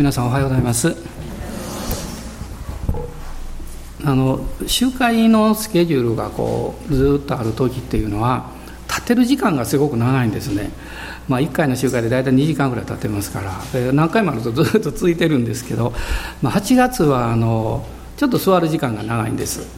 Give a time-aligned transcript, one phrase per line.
[0.00, 0.96] 皆さんおはようございます。
[4.02, 8.48] あの集会のスケジュールがこうずっとある時っていうのは
[8.88, 10.70] 立てる時間がすごく長いんですね。
[11.28, 15.92] まあ、1回の集会で大体2時間ぐらい経ってますから何回もあるとずっと続いてるんですけど、
[16.40, 17.86] まあ、8月はあの
[18.16, 19.68] ちょっと座る時間が長いんです。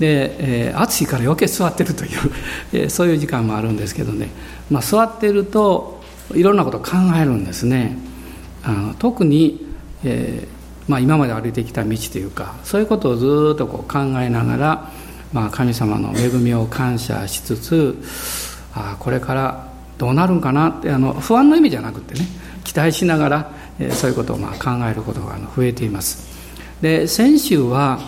[0.00, 2.10] で、えー、暑いから余計座ってるという、
[2.72, 4.30] え、そういう時間もあるんですけどね、
[4.68, 6.02] まあ、座ってると
[6.34, 8.04] いろんなこと考えるんですね。
[8.66, 9.64] あの特に、
[10.04, 14.90] えーまあ、今まで歩いてきた道というかそういうことをずっとこう考えながら、
[15.32, 17.96] まあ、神様の恵みを感謝しつつ
[18.74, 22.26] あこれからどうなるんかなってあの不安の意味じゃなくてね
[22.64, 26.36] 期待しながら、えー、そういうことをま考えることが増えています。
[26.82, 28.00] で先週は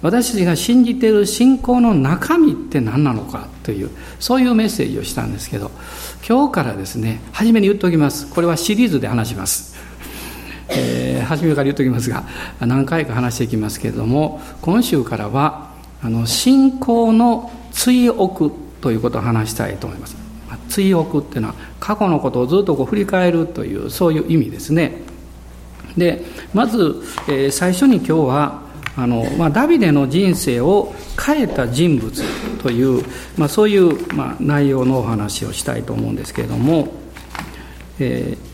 [0.00, 5.70] 私たちが信じている信仰の中身って何なのかというそういうメッセージをしたんですけど
[6.26, 8.30] 今日からですね初めに言っておきます。
[8.32, 9.73] これはシリーズで話します、
[10.76, 12.24] えー、初めから言っておきますが
[12.60, 15.70] 何回か話していきますけれども今週からは
[16.02, 20.16] あの信仰の追憶ということを話したいと思います。
[20.68, 25.02] 追憶っていうのは過去のことをずっとこう振り返るというそういう意味ですね。
[25.96, 28.62] でまず、えー、最初に今日は
[28.96, 32.22] あの、まあ、ダビデの人生を変えた人物
[32.62, 33.04] という、
[33.36, 36.92] まあ、そういう、まあ、内容のお話をしたいと思うんですけれども、
[37.98, 38.53] えー、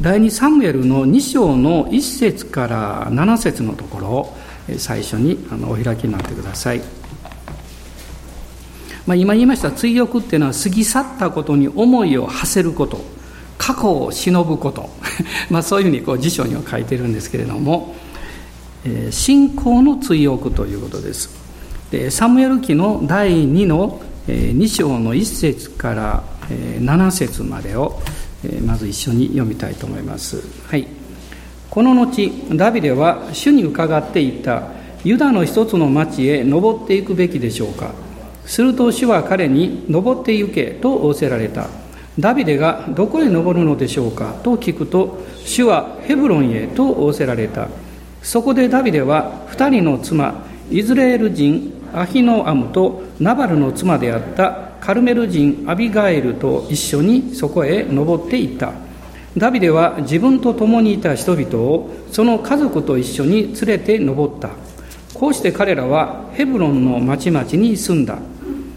[0.00, 4.36] 第2サムエルの2章の1節から7節のところを
[4.78, 6.80] 最初にお開きになってください。
[9.06, 13.00] まあ、今言いました追憶っていうのは過ぎ去ったことに思いを馳せること
[13.58, 14.88] 過去を忍ぶこと
[15.50, 17.96] まあそういうふうにこう辞書には書いてるんですけれども、
[18.84, 21.30] えー、信仰の追憶ということです
[21.90, 28.00] でサムエル記の第2の、えー、2章の1節から、えー、7節までを、
[28.64, 30.42] まず一緒に読みたいと思います。
[30.66, 30.86] はい。
[31.68, 34.64] この後ダビデは主に伺っていった
[35.04, 37.92] ユダの一つの町へ登っていくべきでしょうか。
[38.44, 41.68] すると主は彼に登って行けと仰せられた。
[42.18, 47.68] ダビデがどこへ登るのでしょうかと聞くと主はヘブロンへと仰せられた。
[48.22, 58.72] そこでダビデは2人の妻イズレール人アヒノアムとナバルの妻であったカルメル人アビガエルと一緒にそこへ登っていった。
[59.36, 64.50] ダビデは自分と共にいた人々をその家族と一緒に連れて登った。
[65.14, 68.18] こうして彼らはヘブロンの町々に住んだ。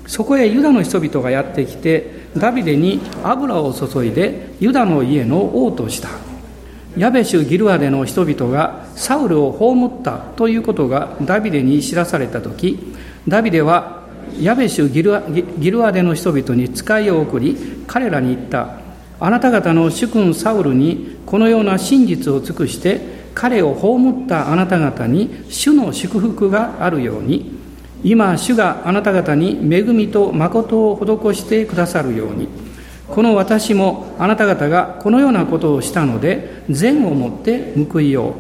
[0.05, 6.09] そこへユダの人々がやってきてダビデに油を注いでユダの家の王とした。
[6.97, 12.93] ヤベシュ・ギルアデの人々がサウルを葬ったということがダビデに知らされた時
[13.27, 14.02] ダビデは
[14.41, 17.57] ヤベシュ・ギルアギルアデの人々に使いを送り
[17.87, 18.79] 彼らに言った。
[19.19, 22.99] あなた方の主君サウルにこのような真実を尽くして
[23.33, 27.63] 彼を葬ったあなた方に主の祝福があるように。
[28.03, 30.97] 今主があなた方に恵みと誠を
[31.31, 32.49] 施してくださるように。
[33.07, 38.35] この私もあなた方がこのようなことをしたので善をもって報いよ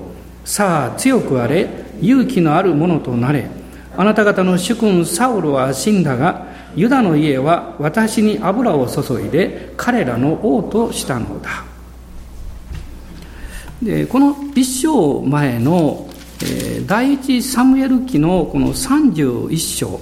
[0.45, 0.47] う。
[0.49, 1.69] さあ強くあれ
[2.01, 3.62] 勇気のあるものとなれ。
[3.95, 11.63] あなた方の主君サウルは死んだがユダの家は私に油を注いで彼らの王としたのだ。
[13.81, 16.07] でこの一章前の
[16.43, 19.99] え第一サムエル記のこの31章、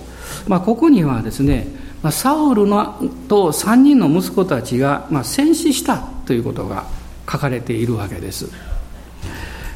[0.48, 1.68] まあ、ここにはですね、
[2.02, 6.86] まあ、サウルのと3人の息子たちが、まあ、戦死したということが
[7.30, 8.50] 書かれているわけです。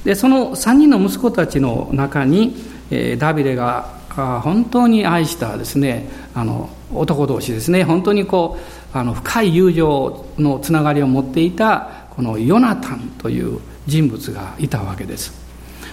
[0.04, 2.56] でその3人の息子たちの中に、
[2.92, 8.58] えー、ダビデが本当に愛したですねあの男同士ですね本当にこ
[8.94, 15.34] うあの深い友情のつながりを持っていたこのヨナタンという人物がいたわけです。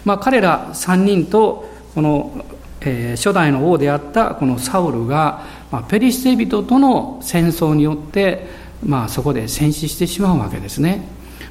[0.05, 2.45] まあ、彼ら3人とこの、
[2.81, 8.47] えー、初代の王であったこのサウルが、まあ、ペリシテ人との戦争によって、
[8.85, 11.03] まあ、そこで戦死してしまうわけですね、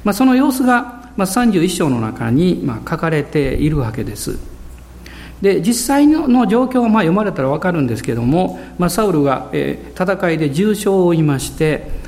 [0.04, 4.51] まあ、その様子が、まあ、31章の中に、まあ、書かれているわけです。
[5.42, 12.00] で実際の状況はまあ読まれたら分かるんですけども、まあ、サウルが、え、戦いで重傷を負いまして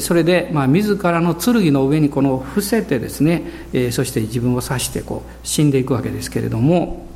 [0.00, 3.42] それで、まあ、自らの剣の上にこの伏せてですね、
[3.72, 7.06] えそして自分を刺してこう死んでいくわけですけれども、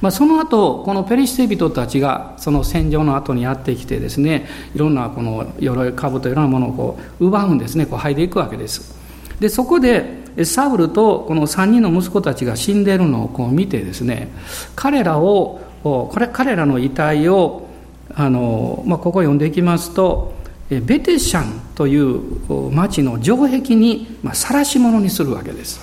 [0.00, 8.98] まあ、その後このペリシテ人たちがその戦場の後にやってきてですねいろんなこの鎧兜いろんなものをこう奪うんですねこう剥いでいくわけです。
[9.40, 14.28] でそこでサウルとこの3人の息子たちが死んでいるのをこう見てですね
[14.76, 17.68] 彼らをこれ彼らの遺体を
[18.14, 20.34] あの、まあ、ここ読んでいきますと
[20.70, 25.80] ベテシャンという町の城壁に晒し者にするわけです。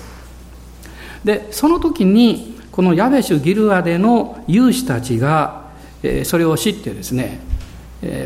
[1.24, 5.70] でその時にこのヤベシュ・ギルアデの勇士たちが、
[6.24, 7.40] それを知ってですね、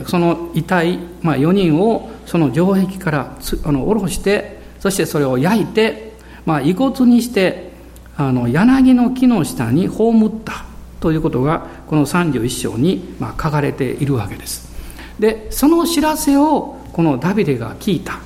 [0.06, 6.09] その遺体、まあ、4人をその城壁からあの下ろしてそしてそれを焼いて、
[6.46, 7.70] まあ、遺骨にして
[8.16, 10.64] あの柳の木の下に葬った
[11.00, 14.70] ということがこの31章にまあ書かれているわけです。
[15.18, 18.20] でその知らせをこのダビデが聞いた、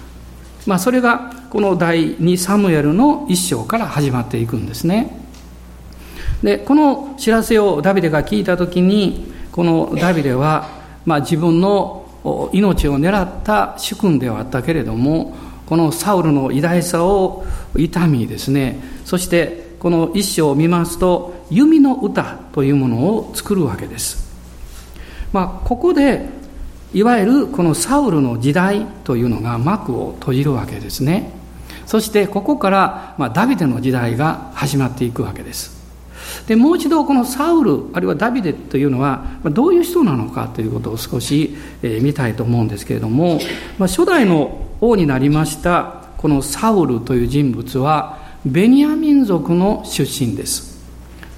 [0.67, 5.21] まあ、それがこの第2サムエルの一章から始まっていくんですね。
[6.43, 10.69] でこの知らせをダビデが聞いた時にこのダビデは、
[11.07, 12.05] まあ、自分の
[12.53, 17.45] 命を狙った主君ではあったけれどもこのサウルの偉大さを
[17.77, 18.79] 痛みですね。
[19.05, 24.27] そしてこの一章を見ますと弓の歌というものを作るわけです、
[25.31, 26.27] まあ、ここで
[26.95, 31.33] いわゆるこのサウルの時代というのが幕を閉じるわけですね。
[31.87, 35.75] そしてここから、まあ、ダビデの時代が始まっていくわけです。
[36.47, 43.39] でもう一度このサウルあるいはダビデというのはどういう人なのかということを少し、え見たいと思うんですけれども、
[43.77, 44.59] まあ、初代の
[44.89, 50.75] 王になりましたこのサウルという人物はベニヤ民族の出身です。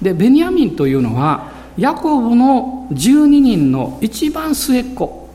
[0.01, 5.29] でベニヤミンというのはヤコブの12人の一番末っ子。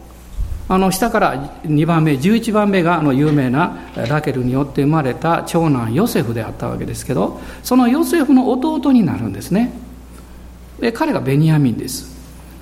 [0.68, 3.76] あの下から2番目11番目があの有名な
[4.08, 9.72] ラケルによって生まれた長男ヨセフであったわけですけどそのヨセフの弟になるんですね。
[10.80, 12.12] で彼がベニヤミンです。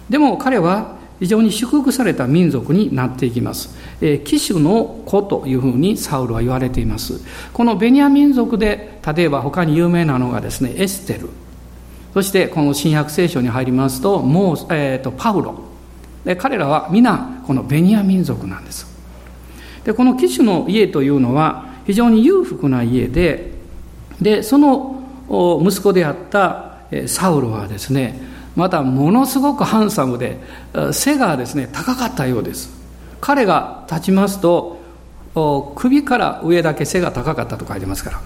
[0.08, 3.76] でも彼は非常に祝福された民族になっていきます。
[4.00, 7.20] え、騎手の子というふうにサウルは言われています。
[7.52, 11.28] このベニヤ民族で、例えば他に有名なのがですね、エステル。
[12.14, 15.70] そしてこの新約聖書に入りますと、もう、えーと、パウロ。
[16.24, 18.86] で彼らは皆このベニヤ民族なんです。
[19.84, 23.52] で、この騎手の家というのは非常に裕福な家で、
[24.20, 25.02] で、その
[25.62, 30.38] 息子であったサウルはですね、またものすごくハンサムで
[30.92, 32.70] 背がですね高かったようです。
[33.20, 34.80] 彼が立ちますと
[35.76, 38.20] 首から上だけ背が高かったと書いてますから。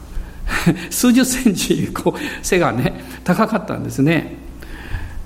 [0.90, 4.36] 数十センチこう背がね高かったんですね。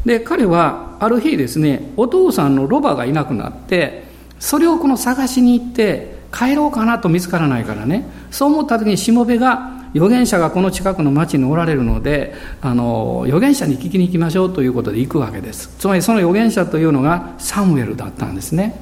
[0.05, 4.05] で彼はある日ですねお父さんのロバがいなくなって
[4.39, 15.69] それをこの探しに行って帰ろうかなと見つからないからねそう思った時にしもべが預言者がこの近くの町におられるのであの預言者に聞きに行きましょうということで行くわけです。
[15.79, 18.79] つまりその預言者というのがサムエルだったんですね。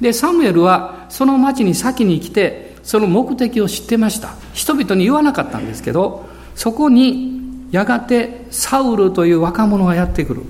[0.00, 4.34] でサムエルはその町に先に来てその目的を知ってました。
[4.52, 10.42] 人々に言わなかったんですけどそこにやがてサウルという若者がやってくる。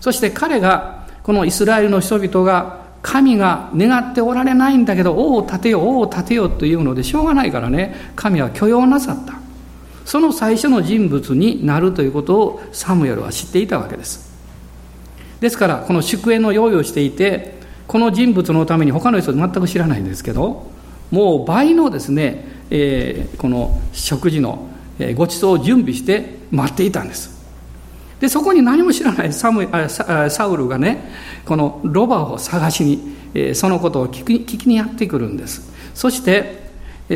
[0.00, 7.94] そして彼がこのイスラエルの人々が神が願っておられないんだけど王を立てよ王を立てよというのでしょうがないからね。
[8.16, 9.34] 神は許容なさった。
[10.04, 14.32] その最初の人物になるということをサムエルは知っていたわけです。
[15.40, 17.56] ですからこの祝宴の用意をしていて
[17.86, 20.70] この人物のために他の人全く知らないんですけど
[21.10, 24.68] もう倍のですね、えー、この食事の
[25.14, 27.35] ご馳走を準備して待っていたんです。
[28.20, 29.68] でそこに何も知らないサム
[30.30, 31.10] サウルがね
[31.44, 35.70] このロバを探しに、えそのことを聞き聞きにやってくるんです。
[35.94, 36.66] そして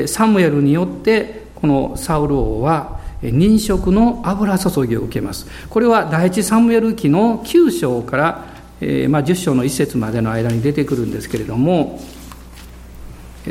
[0.07, 5.47] サムエルによってこのサウル王は認職の油注ぎを受けます。
[5.69, 8.45] これは第一サムエル記の9章から、
[8.81, 12.01] え、まあ、10章の一節までの間に出てくるんですけれども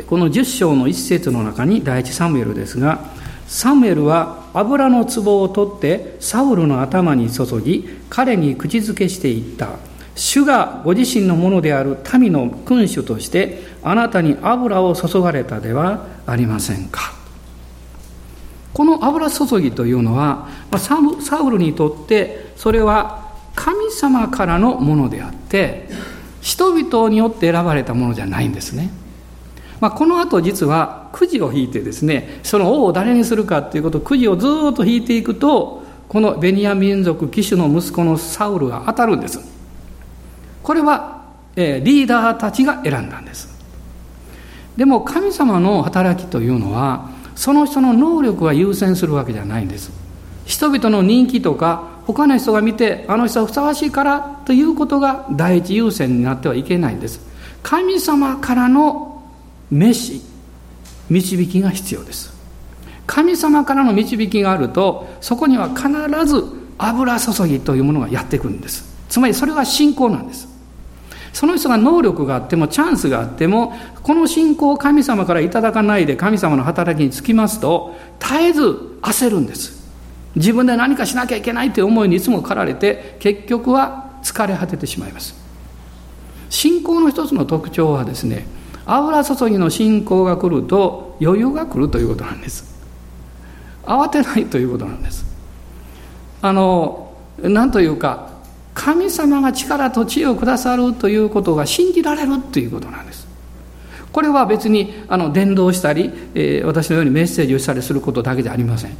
[0.08, 3.00] この10章の一節の中に第一サムエルですが
[3.46, 9.68] サムエルは油の壺を取ってサウルの頭に注ぎ彼に口づけしていった。
[10.16, 17.14] 主がご自身のものである民の君主としてあなたに油を注がれたではありませんか。
[18.74, 20.98] この油注ぎというのはサ
[21.38, 25.88] ウルにとってそれは神様からのものであって
[26.40, 28.90] 人々によって選ばれたものじゃないんですね。
[29.80, 39.38] まあ、この後実はくじを引いてですねその王を誰にするかということをくじをずっと引いていくとこのベニヤ民族騎手の息子のサウルが当たるんです。
[40.62, 41.22] これは、
[41.54, 43.48] えー、リーダーたちが選んだんです。
[44.76, 49.92] でも神様の働きというのはその人の能力が優先するわけじゃないんです。
[50.46, 57.20] 人々の人気とか他の人が見てあの人はふさわしいからということが第一優先になってはいけないんです。
[57.62, 59.09] 神様からの
[59.70, 60.22] 召し
[61.08, 62.32] 導きが必要です。
[63.06, 65.88] 神様からの導きがあるとそこには必
[66.26, 66.44] ず
[66.78, 68.84] 油注ぎというものがやってくるんです。
[69.08, 70.48] つまりそれは信仰なんです。
[71.32, 73.72] その人が能力があってもチャンスがあっても
[74.02, 78.62] この信仰を神様からいただかないで神様の働きにつきますと絶えず
[79.02, 79.80] 焦るんです。
[80.36, 85.34] 自分で何かしなきゃいけないという思いにいつも駆られて結局は疲れ果ててしまいます。
[86.48, 88.46] 信仰の一つの特徴はですね
[88.96, 92.64] 油注ぎの信仰が来ると余裕が来るということなんです。
[93.84, 95.24] 慌てないということなんです。
[96.42, 98.30] あの何というか
[98.74, 103.28] 神様が力と知恵をくださるということが信じられるということなんです。
[104.10, 108.96] これは別にあの伝道したり、えー、私のようにメッセージをしたりすることだけじゃありません。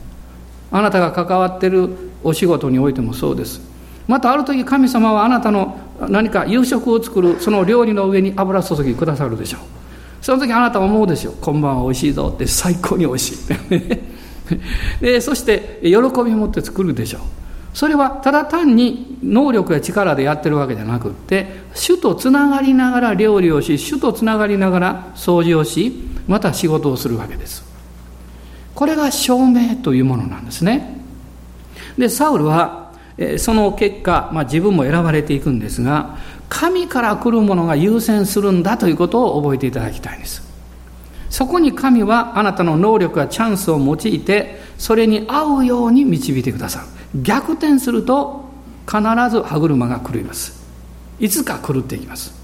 [0.70, 1.88] あなたが関わっている
[2.22, 3.60] お仕事においてもそうです。
[4.06, 5.78] またある時神様はあなたの
[6.08, 9.79] 何か夕食を作るその料理の上に油注ぎくださるでしょう。
[10.20, 11.30] その時あなたは思うでしょ。
[11.30, 13.36] う今晩はおいしいぞって最高においしい。
[15.00, 17.18] でそして喜びを持って作るでしょ。
[17.18, 17.20] う
[17.72, 25.92] それはただ単に能力や力でやってるわけじゃなくって主とつながりながら料理をし主とつながりながら掃除をし
[26.26, 27.64] また仕事をするわけです。
[28.74, 31.00] これが証明というものなんですね。
[31.96, 32.90] でサウルは
[33.38, 36.16] その結果、まあ、自分も選ばれていくんですが
[36.50, 40.42] 神から来るものが優先するんだということを覚えていただきたいんです。
[41.30, 47.22] そこに神はあなたの能力やチャンスを用いてそれに合うように導いてくださる。
[47.22, 48.44] 逆転すると
[48.84, 50.60] 必ず歯車が狂います。
[51.20, 52.34] いつか狂っていきます。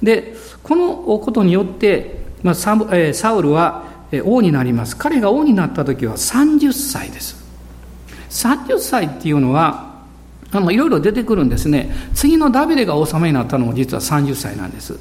[0.00, 3.84] でこのことによって、まあ、サえサウルは
[4.24, 4.96] 王になります。
[4.96, 7.44] 彼が王になった時は30歳です。
[8.30, 9.87] 30歳っていうのは
[10.50, 11.90] あのいろいろ出てくるんですね。
[12.14, 14.98] 次のダビデが王様になったのも実は30歳なんです。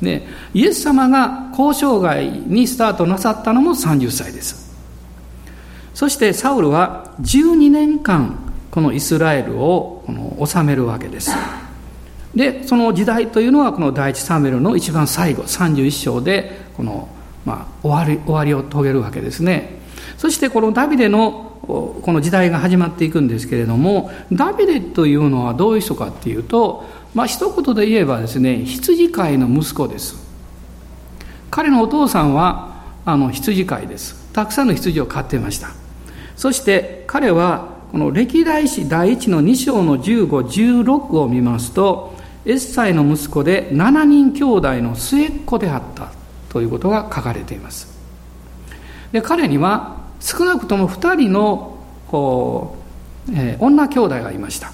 [0.00, 4.72] でイエス様が交渉外にスタートなさったのも30歳です。
[5.94, 8.38] そしてサウルは12年間
[8.70, 11.32] このイスラエルをこの治めるわけです。
[12.34, 17.08] でその時代というのはこの第一サムエルの一番最後31章でこの、
[17.44, 19.82] まあ、終わり終わりを遂げるわけですね。
[20.16, 30.16] そしてこのダビデのこの時代が始まっていくんですけれどもダビデというのはどういう人かっていうとまあ一言で言えばですね羊飼いの息子です。
[31.50, 34.32] 彼のお父さんはあの羊飼いです。
[34.32, 35.68] たくさんの羊を飼っていました。
[36.36, 42.14] そして彼はこの歴代史第一の2章の1516を見ますと
[42.46, 46.10] エッサイの息子で7人兄弟の末っ子であった
[46.48, 48.00] ということが書かれています。
[49.12, 51.76] で彼には少なくとも2人の
[52.08, 52.76] こ
[53.28, 54.72] う、えー、女兄弟がいました。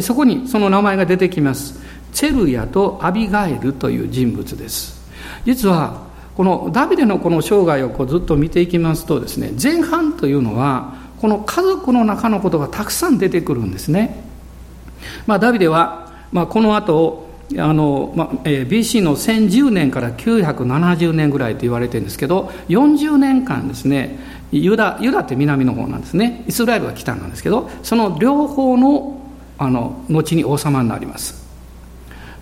[0.00, 1.80] そこにその名前が出てきます。
[2.12, 5.02] チェルヤとアビガエルという人物です。
[5.44, 14.24] 実はこのダビデのこの生涯をこうずっと見ていきますとですね前半というのはこの家族の中のことがたくさん出てくるんですね、
[15.26, 17.28] まあ、ダビデは、まあ、この後
[17.58, 24.18] あの、まあ、BC の1010年から970年ぐらいと言われてるんですけど40年間ですね
[24.52, 26.44] ユダユダって南の方なんですね。
[26.46, 29.20] イスラエルは北なんですけどその両方の
[29.58, 31.42] あの後に王様になります。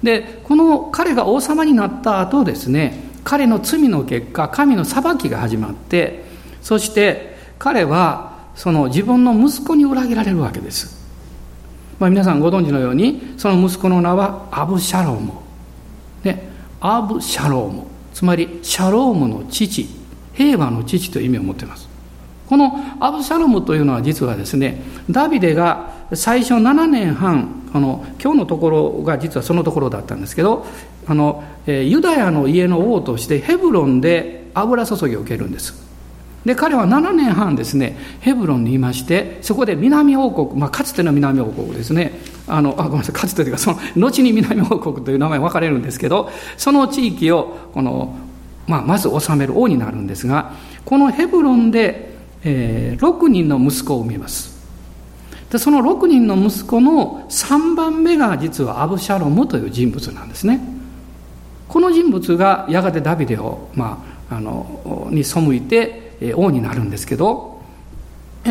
[0.03, 6.25] でこの彼が王様になった後ですね彼の罪の結果神の裁きが始まって
[6.63, 11.07] そして彼はその自分の息子に裏切られるわけです、
[11.99, 15.33] まあ、皆さんご存知のようにその息子の名はアブ・シャローム、
[16.25, 16.49] ね、
[16.81, 17.91] アブ・シャローム。
[18.15, 19.89] つまりシャロームの父
[20.35, 21.90] 平和の父という意味を持っています。
[22.51, 30.67] このアブシャロムというのは実はですねダビデが最初7年半あの今日のところが実はそのところだったんですけど
[31.07, 35.91] あの、ユダヤの家の王としてヘブロンで油注ぎを受けるんです。
[36.45, 48.17] で彼は7年半ですねヘブロンにいましてそこで南王国、まあ、かつての南王国ですねあのあごめんなさいかつてというかその後に南王国という名前分かれるんですけどその地域をこの、
[48.67, 50.55] まあ、まず治める王になるんですが
[50.87, 52.10] このヘブロンで、
[52.45, 54.59] えー、6人の息子を産みます。
[55.51, 60.61] でその6人の息子の3番目が実はアブシャロムという人物なんですね。
[61.69, 67.63] この人物がやがてダビデを、まあ、あのに背いて王になるんですけど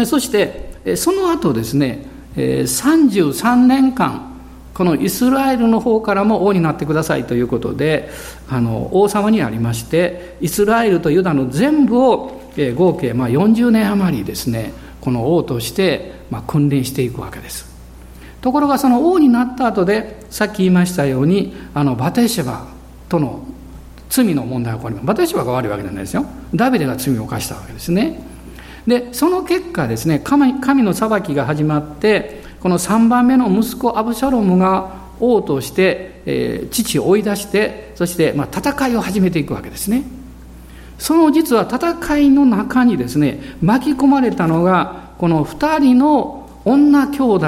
[0.05, 2.05] そしてその後ですね
[2.35, 4.29] 33年間
[4.73, 8.09] このイスラエルの方からも王になってくださいということで
[8.47, 17.69] あの王様にありましてイスラエルとユダの全部をえ合計まあ40年余りですねこの王としてまあ訓練していくわけです。
[18.41, 22.67] ところがその王になった後でさっき言いましたようにあのバテシェバ
[23.09, 23.43] との
[24.09, 25.07] 罪の問題が起こります。
[25.07, 26.25] バテシェバが悪いわけじゃないですよ。
[26.53, 28.21] ダビデが罪を犯したわけですね。
[28.87, 40.03] でその結果ですね神神の裁きが始まってこの3番目の息子アブシャロムが王として、えー、父を追い出してそして、まあ、戦いを始めていくわけですね。
[40.99, 47.45] その実は戦いの中にですね巻き込まれたのがこの2人の女兄弟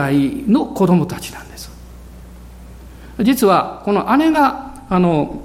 [0.52, 1.70] の子供たちなんです。
[3.20, 5.44] 実はこの姉があの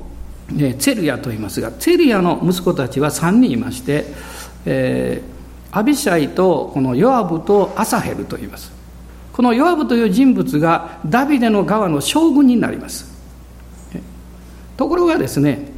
[0.48, 4.06] ツェルヤと言いますがツェルヤの息子たちは3人いまして、
[4.64, 8.72] えー、アビシャイとこのヨアブとアサヘルと言います。
[9.32, 13.14] このヨアブという人物がダビデの側の将軍になります。
[14.76, 15.75] ところがですね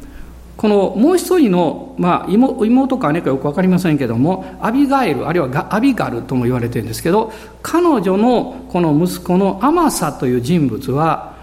[0.59, 11.33] このもう一人の、まあ、妹か姉かよく分かりませんけどもアビガエルあるいはアビガルとも言われてるんですけど彼女のこの息子のアマサという人物は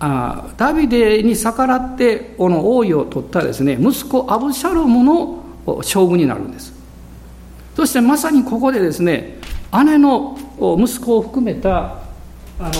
[0.00, 5.44] あダビデに逆らってこの王位を取ったですね息子アブシャロムの
[5.82, 6.74] 将軍になるんです。
[7.76, 9.38] そしてまさにここでですね
[9.84, 10.36] 姉の
[10.80, 11.98] 息子を含めた
[12.58, 12.72] あの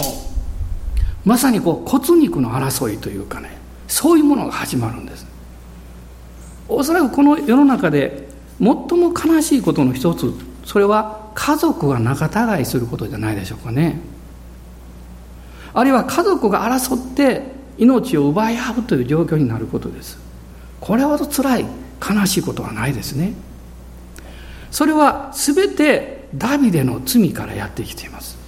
[1.24, 5.33] まさにこう骨肉の争いというかねそういうものが始まるんです。
[6.74, 8.28] おそらくこの世の中で
[8.58, 10.32] 最も悲しいことの一つ
[10.64, 12.26] それは家族が仲
[12.58, 13.98] 違いすることじゃないでしょうかね。
[15.72, 17.42] あるいは家族が争って
[17.76, 20.18] 命を奪い合うという状況になることです。
[20.80, 21.66] これほど辛い
[22.00, 23.34] 悲しいことはないですね。
[24.70, 28.38] それは全てダビデの罪からやってきています。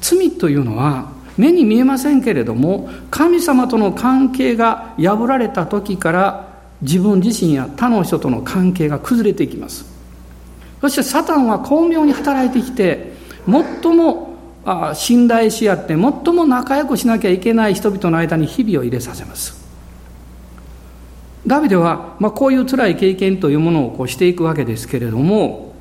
[0.00, 6.51] 罪というのは目に見えませんけれども神様との関係が破られた時から
[6.82, 9.86] 自分自身や他の人との関係が崩れていきます。
[10.80, 13.12] そしてサタンは巧妙に働いてきて
[13.46, 14.36] 最も
[14.94, 19.62] 信頼し合って最も仲良くしなきゃいけない人々の間に日々を入れさせます。
[21.46, 25.74] ダビデは、まあ、こういう辛い経験というものをこうしていくわけですけれども、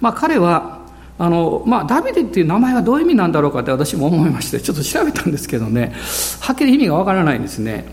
[0.00, 0.80] まあ、彼は
[1.18, 5.92] あの、まあ、ダビデっていう名前はどういう意味なんだろうかって私も思いましてちょっと調べたんですけどね
[6.40, 7.84] はっきり意味がわからないんですね。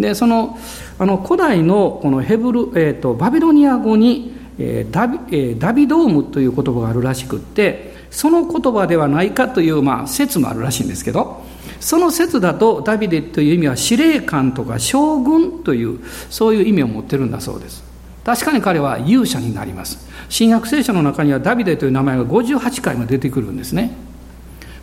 [0.00, 0.58] でその
[0.98, 11.44] あの古代のこのヘブル、えーと、バビロニア語に、えーダビえー、ダビドームという言葉があるらしくってその言葉ではないかという、まあ、説もあるらしいんですけど
[11.78, 17.82] その説だとダビデという意味は司令官とか将軍というそういう意味を持ってるんだそうです。
[18.24, 20.06] 確かに彼は勇者になります。
[20.28, 23.92] 新約聖書の中にはダビデという名前が58回も出てくるんですね、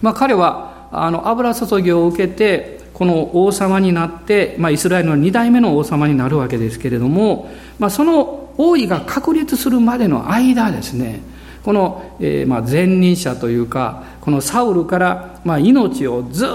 [0.01, 11.21] まあ、彼はあの油注ぎを受けてこの王様になって、まあ、イスラエルの2代目の王様になるわけですけれども、まあ、その王位が確立するまでの間ですね
[11.63, 16.49] この、えー、まあ前任者というかこのサウルから、まあ、命をずっ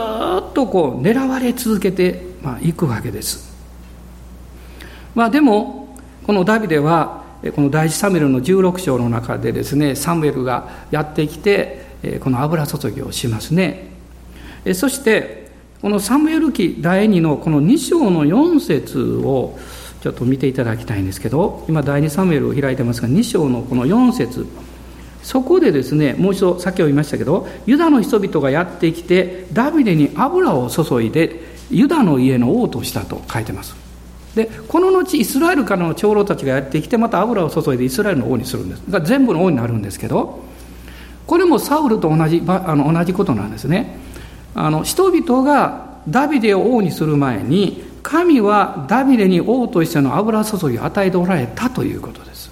[0.53, 3.55] とこう狙われ続けて、まあ、いくわけです、
[5.15, 7.23] まあ、でもこのダビデは
[7.55, 13.92] この第一サムエルの16章の中でですねサムエルがやってきてこの油注ぎをしますね。
[14.75, 19.59] そしてこのサムエル記第2のこの2章の4節を
[20.01, 24.47] ちょっと見ていただきたいんですけど今第2サムエルを開いてますが2章のこの4節。
[25.23, 33.77] そこでですねもう一度さっきも言いましたけどユダの人々がやってきてダビデに油を注いでユダの家の王としたと書いてます。
[34.35, 38.83] でこの後イスラエルからの長老たちがやってきてまた油を注いでイスラエルの王にするんです。
[39.05, 40.41] 全部の王になるんですけど
[41.27, 43.99] これもサウルと同じあの同じことなんですね。
[44.55, 52.51] あの人々がダビデを王にする前に神はダビデに王としての油注ぎを与えておられたということです。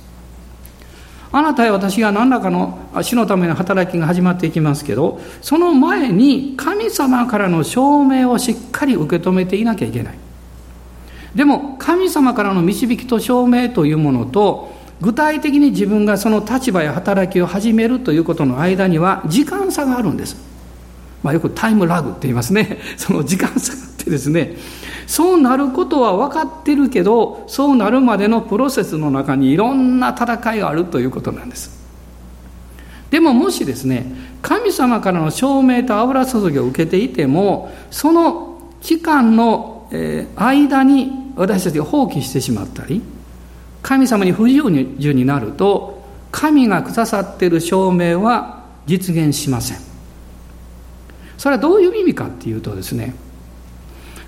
[1.33, 10.19] あなたや私が何らかの死のための働きが始まっていきますけどその前に神様からの証明をしっかり受け止めていなきゃいけない。
[11.35, 20.50] でも神様からの導きと証明というものと具体的に自分がその立場や働きを始めるということの間には時間差があるんです。
[21.22, 22.78] まあ、よくタイムラグって言いますね。
[22.96, 24.56] その時間差があってですね。
[25.06, 31.80] そうなることは分かってるけどそうなるまでのプロセスの中にいろんな戦いがあるということなんです。
[33.11, 34.06] でももしですね
[34.40, 39.88] 神様からの証明と油注ぎを受けていてもその期間の
[40.37, 43.02] 間に私たちが放棄してしまったり
[43.83, 49.89] 神様に不自由になると神がくださっている証明は実現しません。
[51.40, 53.14] それはどういう意味かっていうとですね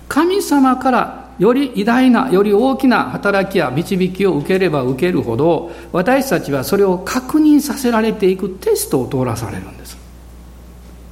[0.09, 9.95] 神様からより偉大なより大きな働きや導きを受ければ受けるほど私たちはそれを確認させられていくテストを通らされるんです。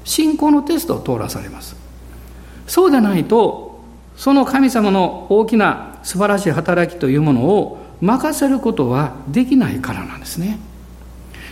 [0.03, 1.75] 信仰のテストを通らされます。
[2.65, 3.83] そうでないと
[4.15, 10.57] その神様の大きな素晴らしい働きというものを任せることはできないからなんですね。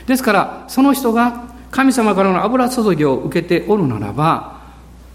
[0.07, 4.60] ですからその人が神様からの油注ぎを受けておるならば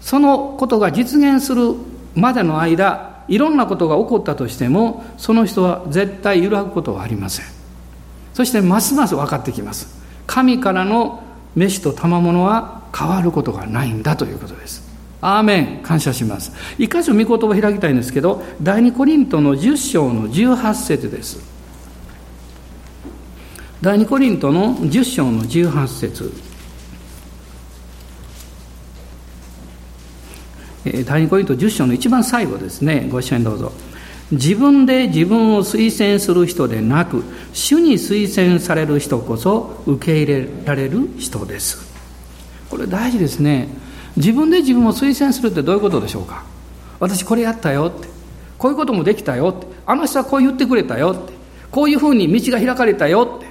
[0.01, 1.73] そのことが実現する
[2.15, 7.45] までの間いろんなことが起こったとしてもその人は絶対揺らぐことはありません。
[8.33, 9.87] そしてますます分かってきます。
[10.27, 11.23] 神からの
[11.55, 14.83] 飯と賜物は変わることがないんだということです。
[15.21, 15.79] アーメン。
[15.81, 16.51] 感謝します。
[16.77, 21.39] 一箇所御言葉を開きたいんですけど第二コリントの10章の18節です。
[23.81, 26.44] 第二コリントの10章の18節。
[31.03, 33.07] 第二コリント10章の一番最後ですね。
[33.09, 33.71] ご一緒にどうぞ。
[34.31, 41.85] 自分で自分を推薦する人でなく主に推薦される人こそ受け入れられる人です。
[42.69, 43.67] これ大事ですね。
[44.17, 46.43] 自分で自分を推薦するってどういうことでしょうか。
[46.99, 48.07] 私これやったよって。
[48.57, 49.67] こういうこともできたよって。
[49.85, 51.33] あの人はこう言ってくれたよって。
[51.71, 53.47] こういうふうに道が開かれたよって。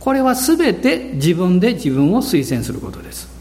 [0.00, 3.35] これは全て自分で自分を推薦することです。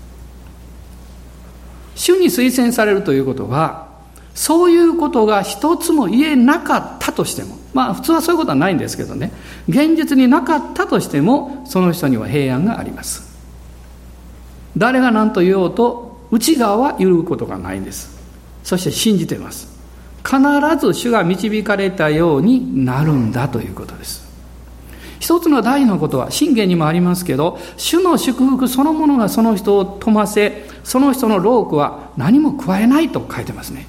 [1.95, 3.87] 主に推薦されるということは
[4.35, 9.31] そういうことが一つも言えなかったとしてもまあ普通はそういうことはないんですけどね
[9.67, 13.33] 現実になかったとしてもその人には平安があります。
[14.77, 18.13] 誰が何と言おうと内側は揺ることがないんです。
[18.63, 19.73] そして信じてます。
[20.25, 20.39] 必
[20.79, 24.24] ず主が導かれたようになるんだということです。
[25.19, 33.87] 一つの大事なことは信玄にもありますけど主の祝福そのものがその人を富ませその人の労苦は何も加えないと書いてますね。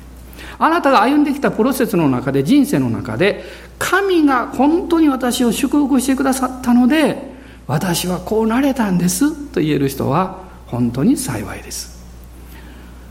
[0.59, 3.45] あなたが歩んできたプロセスの中で人生の中で
[3.79, 7.35] 神が本当に私を祝福してくださったので
[7.67, 11.97] 私はこうなれたんですと言える人は本当に幸いです。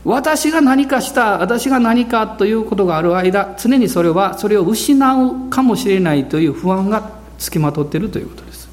[0.04, 8.68] 私が何かした私が何かということがある間常にそれはそれを失うかもしれないという不安がつきまとっているということです。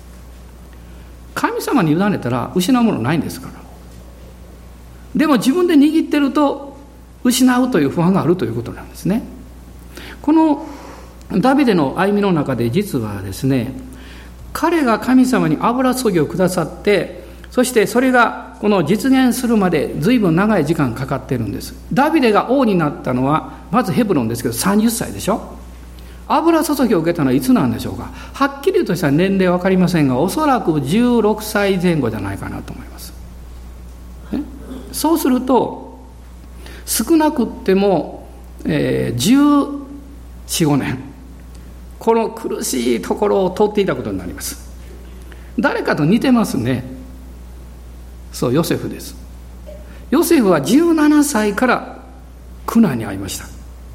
[1.34, 3.54] 神様に委ねたら失うものないんですから。
[5.16, 6.78] でも自分で握ってると
[7.24, 9.24] 失うという不安があるということなんですね。
[10.22, 10.66] この
[11.32, 13.74] ダビデの歩みの中で実はですね
[14.52, 21.76] 彼が神様に油注ぎをくださってそしてそれがこの実現するまで随分長い時間かかってるんです。
[21.92, 25.58] ダビデが王になったのはまずヘブロンですけど30歳でしょ。
[26.28, 28.10] 油注ぎを受けたのはいつなんでしょうか？
[28.34, 33.14] はっきりとした年齢は分かりませんがおそらく16歳前後じゃないかなと思います。
[34.92, 36.00] そうすると
[36.86, 38.28] 少なくっても、
[38.66, 39.84] えー、
[40.48, 41.00] 1415年。
[42.00, 44.70] この苦しいところを通っていたことになります。
[45.58, 46.84] 誰かと似てますね。
[48.34, 49.16] そうヨセフです。
[50.10, 52.04] ヨセフは17歳から
[52.66, 53.46] 苦難に遭いました。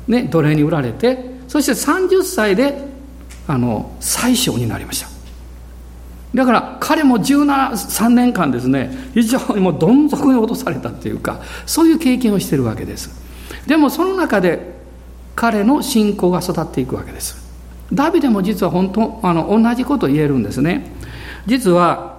[0.07, 2.87] ね奴隷に売られてそして30歳で
[3.47, 5.09] あの宰相になりました。
[6.35, 13.11] だから彼も173年間ですね非常にもうどん底に落とされたっていうかそういう経験をしてるわけです。
[13.67, 14.79] でもその中で
[15.35, 17.49] 彼の信仰が育っていくわけです。
[17.93, 20.93] ダビデも実は本当あの同じことを言えるんですね。
[21.47, 22.19] 実は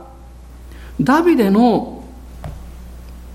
[1.02, 1.99] ダビデの、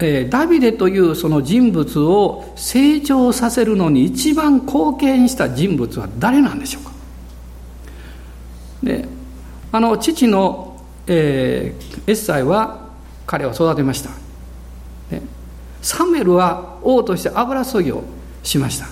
[0.04, 6.90] え、ダビデというその人物を成長させるのに一番貢献した人物は誰なんでしょうか？
[8.82, 9.08] で
[9.72, 12.88] あの父の、えー、エッサイは
[13.26, 14.10] 彼を育てました、
[15.80, 18.04] サムエルは王として油注ぎを
[18.42, 18.86] しました。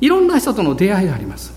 [0.00, 1.54] いろんな人との出会いがあります。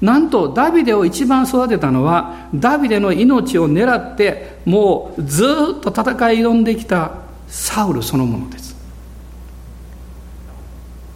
[0.00, 5.44] なんとダビデを一番育てたのはダビデの命を狙ってもうず
[5.78, 8.74] っと戦い挑んできたサウルそのものです。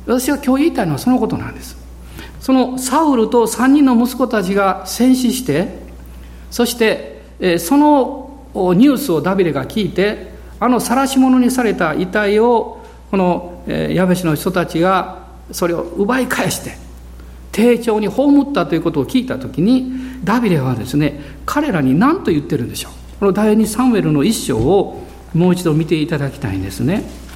[0.06, 1.76] 私は今日言いたいのはそのことなんです。
[2.40, 5.86] そのサウルと3人の息子たちが戦死して
[6.50, 7.22] そして、
[7.58, 16.76] そのニュースをダビデが聞いてあの晒し者にされた遺体をこの、えヤベシの人たちがそれを奪い返して
[17.52, 19.92] 丁重に葬ったということを聞いた時に
[20.24, 22.92] ダビデはですね彼らに何と言ってるんでしょう。
[23.20, 27.28] この第二サムエルの一章をもう一度見ていただきたいんですね。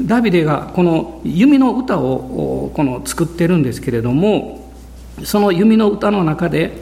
[0.00, 4.72] ダビデがこの弓の歌をこの作ってるんですけれども
[5.24, 6.72] その弓の歌の中で、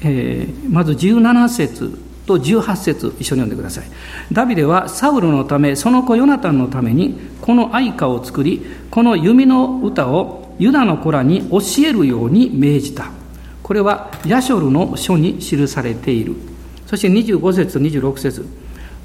[0.00, 3.84] えー、まず17節と18節一緒に読んでください。
[4.32, 13.10] ダビデはサウルのためその子ヨナタンのためにこの愛歌を作りこの弓の歌をユダの子らに教えるように命じた。
[13.62, 16.34] これはヤショルの書に記されている。
[16.86, 18.46] そして25節26節。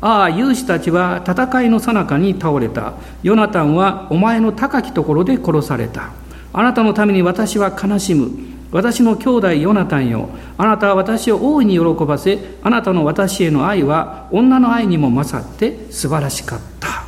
[0.01, 2.93] ああ勇士たちは戦いの最中に倒れた。
[3.23, 6.11] ヨナタンはお前の高きところで殺された。
[6.53, 8.31] あなたのために私は悲しむ。
[8.71, 10.29] 私の兄弟ヨナタンよ。
[10.57, 17.03] あなたは私を大いに喜ばせあなたの私への愛は女の愛にも勝って素晴らしかった。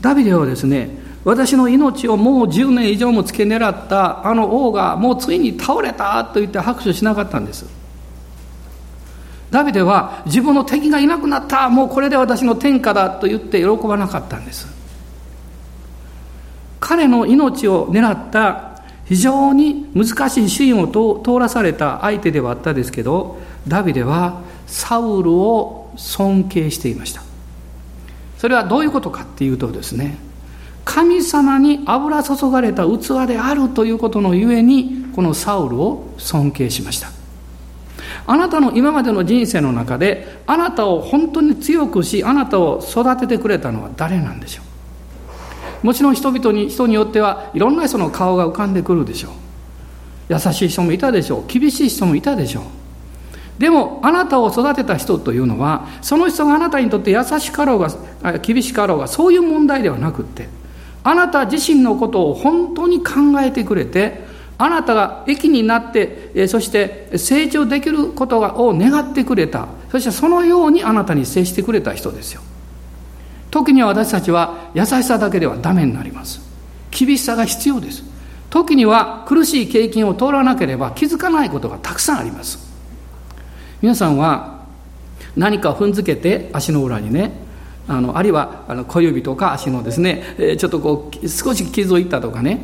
[0.00, 0.90] ダビデはですね
[1.24, 7.66] 私の命をもう10年以上も付け狙ったあの王がもうついに倒れたと言って拍手しなかったんです。
[9.50, 14.68] ダビデは自分の敵がいなくなったもうこれで私の天下だと言って喜ばなかったんです。
[16.80, 18.67] 彼の命を狙った
[19.08, 27.22] 非常に難しいシーンを通らされた相手ではあったですけどダビデはサウルを尊敬していました。
[28.36, 30.18] それはどういうことかっていうとですね
[30.84, 37.08] 神様に油注がれた器であるということのゆえにこのサウルを尊敬しました。
[38.26, 44.67] あなたの今までの人生の中であなたを本当に強くしあなたを育ててくれたのは誰なんでしょう？
[45.82, 49.32] もちろん人々に人によってはいろんな人の顔が浮かんでくるでしょう
[50.30, 60.48] 優しい人もいたでしょう厳しい人もいたでしょうでもあなたを育てた人というのはその人があなたにとって優しかろうが厳しかろうがそういう問題ではなくって
[61.08, 64.20] あなた自身のことを本当に考えてくれて、
[64.58, 69.68] あなたが益になって、そして成長できることを願ってくれた。
[69.90, 72.42] そしてそのようにあなたに接してくれた人ですよ。
[73.50, 76.40] 時には私たちは優しさだけではダメになります。
[76.90, 78.02] 厳しさが必要です。
[78.50, 82.58] 時には苦しい経験を通らなければ気づかないことがたくさんあります。
[83.82, 84.64] 皆さんは
[85.36, 87.32] 何か踏んづけて足の裏にね
[87.86, 92.60] あのあるいはあの小指とか足のですね、えちょっとこう少し傷をいったとかね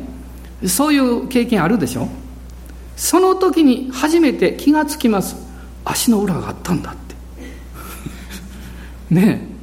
[0.67, 2.07] そういう経験あるでしょ？
[2.95, 5.35] その時に初めて気がつきます
[5.83, 7.15] 足の裏があったんだって
[9.15, 9.54] ねえ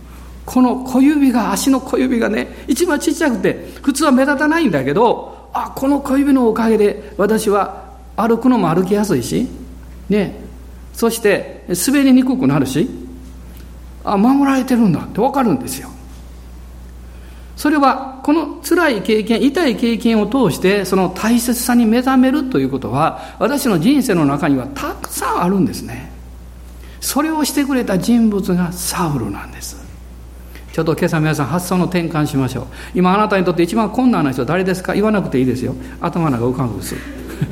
[0.44, 9.48] この小指が足の小指がね一番ちっちゃくて普通は目立たないんだけどあこの小指のおかげで私は歩くのも歩きやすいし
[10.09, 10.40] ね。
[10.92, 12.88] そして滑りにくくなるし
[14.05, 15.88] あ守られてるんだって分かるんですよ。
[17.57, 26.11] それはこの辛い経験痛い経験を通してその大切さに目覚めるということは私の人生の中にはたくさんあるんですね。
[27.00, 29.82] それをしてくれた人物がサウルなんです。
[30.72, 32.66] ちょっと今朝皆さん発想の転換しましょう。
[32.94, 34.94] 今あなたにとって一番困難な人誰ですか？
[34.94, 35.74] 言わなくていいですよ。
[36.00, 36.96] 頭の中浮かぶです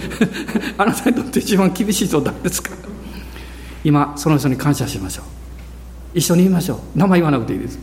[0.79, 2.71] あなたにとって一番厳しい人誰ですか？
[3.85, 5.25] 今その人に感謝しましょう。
[6.19, 6.99] 一緒に言いましょう。
[6.99, 7.79] 名前言わなくていいです。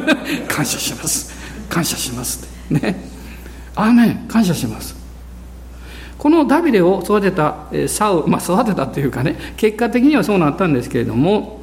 [0.48, 1.34] 感謝します。
[1.68, 3.08] 感謝しますね。
[3.74, 4.24] アーメン。
[4.26, 4.96] 感謝します。
[6.16, 11.60] このダビデを育てたサウまあ育てたというかね結果的にはそうなったんですけれども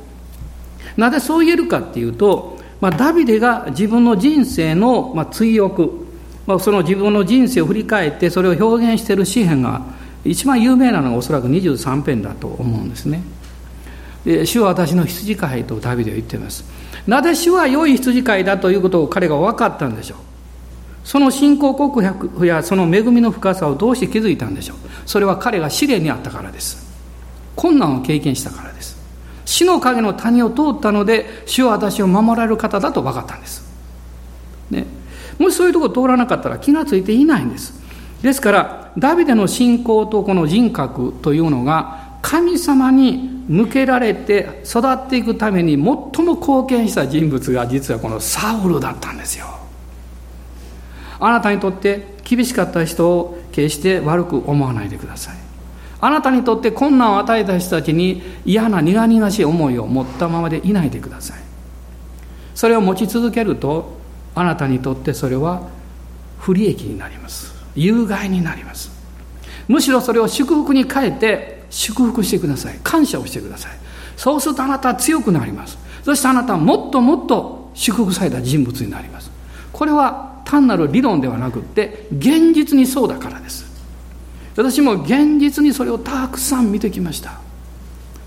[0.96, 2.55] なぜそう言えるかっていうと、
[2.86, 6.06] まあ、ダビデが自分の人生の、まあ、追憶、
[6.46, 9.82] まあ、その自分の人生を振り返ってそれを表現している詩篇が
[10.24, 13.24] 一番有名なのがおそらく23編だと思うんですね。
[14.24, 16.64] で主は私の羊飼いとダビデは言っています。
[17.08, 20.18] なぜ主は良い羊飼いだということを彼が分かったんでしょう。
[21.04, 24.78] その信仰告白やその恵みの深さをどうして気づいたんでしょう。
[25.08, 26.86] それは彼が試練にあったからです。
[27.56, 28.95] 困難を経験したからです。
[29.46, 33.64] 死の影の谷を通ったので主は私を守られる方だと分かったんです、
[34.72, 34.86] ね、
[35.38, 37.86] もしそういうとこ通らなかったら気がついていないんです。
[38.22, 45.84] ですからダビデの信仰とこの人格というのが神様に向けられて育っていくために最
[46.26, 49.46] も貢献した人物が実はこのサウルだったんですよ。
[51.20, 55.45] あなたにとって厳しかった人を決して悪く思わないでください。
[56.06, 61.40] あなたにとって困難を与えた人たちに嫌な苦々しい思いを持ったままでいないでください。
[62.54, 63.98] それを持ち続けると
[64.36, 65.68] あなたにとってそれは
[66.38, 67.56] 不利益になります。
[67.76, 68.92] 有害になります。
[69.68, 72.80] むしろそれを祝福に変えて祝福してください。
[72.84, 73.72] 感謝をしてください。
[74.16, 75.76] そうするとあなたは強くなります。
[76.04, 79.32] そしてあなたはもっともっと祝福された人物になります。
[79.74, 83.74] これは単なる理論ではなくって現実にそうだからです。
[84.56, 87.40] 私も現実にそれをたくさん見てきました。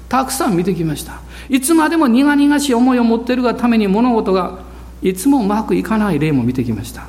[0.09, 1.21] たくさん見てきました。
[1.49, 4.61] いつまでも苦々しい思いを持っているがために物事が
[5.03, 7.07] いつもうまくいかない例も見てきました。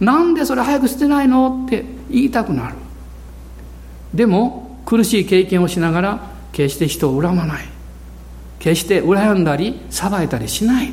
[0.00, 2.74] なんでそれ早く捨てないのって言いたくなる。
[4.14, 7.64] でも苦しい経験をしながら決して人を恨まない。
[8.58, 10.92] 決して羨んだり裁いたりしない。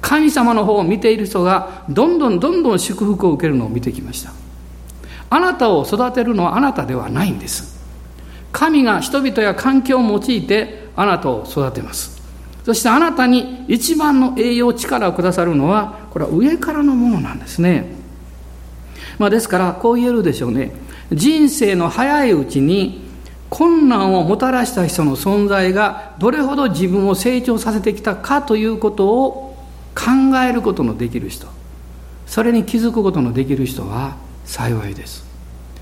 [0.00, 4.32] 神様の方を見ている人がどんどんどんどん祝福を受けるのを見てきました。
[5.34, 7.80] あなたを育てるのはあなたではないんです。
[8.52, 12.20] 神が人々や環境を用いてあなたを育てます。
[12.64, 17.86] そしてあなたに一番の栄養力をくださるのはこれは上からのものなんですね、
[19.18, 20.70] まあ、ですからこう言えるでしょうね。
[21.10, 23.02] 人生の早いうちに
[23.48, 29.56] 困難をもたらした人の存在がどれほど自分を成長させてきたかということを
[29.94, 31.46] 考えることのできる人。
[32.26, 35.24] それに気づくことのできる人は幸いです。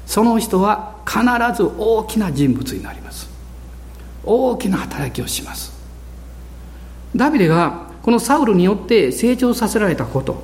[0.06, 1.20] その人は必
[1.56, 3.28] ず大きな人物になります。
[4.24, 5.72] 大きな働きをします。
[7.14, 10.42] ダビデがこのサウルによって成長させられたこと、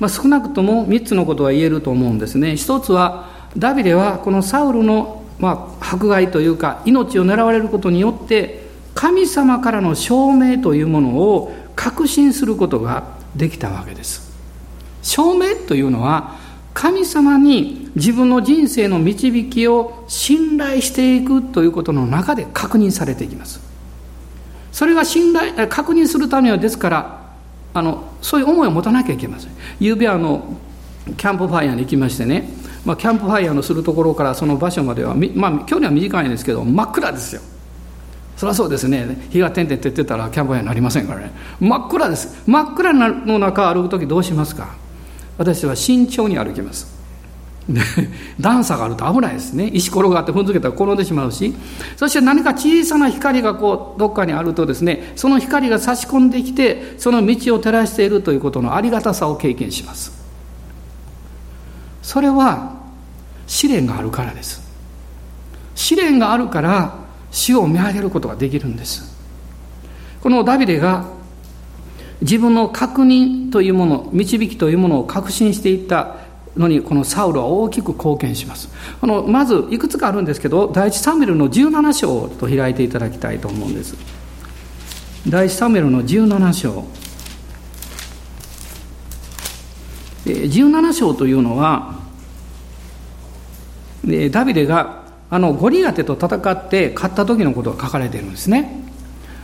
[0.00, 2.56] まあ、少なくとも3つのことは言えると思うんですね。
[2.56, 8.62] 一つはダビデはこのサウルの、まあ、迫害というか命を狙われることによって
[8.94, 14.32] 神様からの証明というものを確信することができたわけです。
[15.02, 16.36] 証明というのは
[16.74, 23.60] 神様に自分の人生の導きを信頼していくということの中で確認されていきます。
[24.72, 27.22] それが信頼確認するためにはですから
[27.74, 29.52] あのそういう思いを持たなきゃいけません。
[29.80, 30.56] ゆうべあの
[31.16, 32.48] キャンプファイヤーに行きましてね、
[32.84, 37.42] まあ、キャンプファイヤーのするところからその場所までは、まあ、距離は短いんですけど真っ暗ですよ。
[38.36, 39.28] そりゃそうですね。
[39.30, 41.32] 日が点々照ってたらキャンプファイヤーになりませんからね。
[41.60, 42.42] 真っ暗です。
[42.46, 44.74] 真っ暗の中歩く時どうしますか？
[45.42, 46.86] 私は慎重に歩きます。
[48.40, 49.66] 段差があると危ないですね。
[49.72, 51.52] 石転がって踏んづけたら転んでしまうし。
[51.96, 60.12] そして何か小さな光がこうどっかにあるとですねその光が差し込んできてその道を照らしているということのありがたさを経験します。
[62.02, 62.74] それは
[63.48, 64.62] 試練があるからです。
[65.74, 66.94] 試練があるから
[67.32, 69.12] 死を見上げることができるんです。
[70.22, 71.04] このダビデが
[72.22, 76.16] 自分の確認というもの導きというものを確信していった
[76.56, 78.68] のにこのサウルは大きく貢献します。
[79.00, 83.96] このまずいくつかあるんですけど第一サムエルの17章と開いていただきたいと思うんです。
[85.28, 86.84] 第一サムエルの17章。
[90.24, 91.96] 17章というのは
[94.30, 98.91] ダビデがあのゴリアテと戦って勝った時のことが書かれているんですね。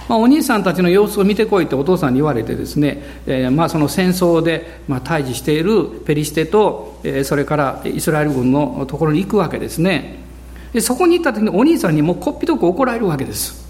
[0.09, 10.27] まあ、お兄さんたちの様子を見てこいってお父さんに言われてですね、えー、まあその戦争で、まあ、対峙しているペリシテと、えー、それからイスラエル軍のところに行くわけですね。
[10.73, 13.69] でそこに行った時にお兄さんにもこっぴどく怒られるわけです。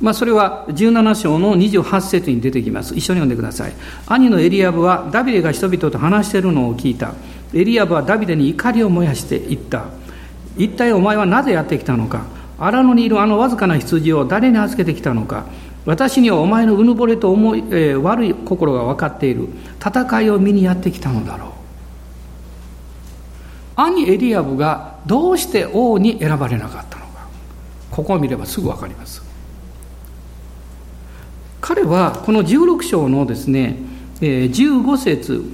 [0.00, 2.94] まあ、それは17章の28節に出てきます。
[2.94, 3.72] 一緒に読んでください。
[4.06, 7.14] 兄のエリアブはダビデが人々と話しているのを聞いた。
[7.54, 9.86] エリアブはダビデに怒りを燃やして言った。
[10.56, 12.26] 一体お前はなぜやってきたのか。
[12.58, 15.46] 荒野にいるあのわずかな羊を誰に預けてきたのか。
[15.86, 19.48] 私にはお前のうぬぼれと思い、えー、悪い心が分かっている。
[19.80, 21.50] 戦いを見にやってきたのだろう。
[23.76, 27.28] 兄エリアブがどうして王に選ばれなかったのか。
[27.90, 29.22] ここを見ればすぐ分かります。
[31.60, 33.78] 彼はこの16章のですね
[34.20, 35.44] 15節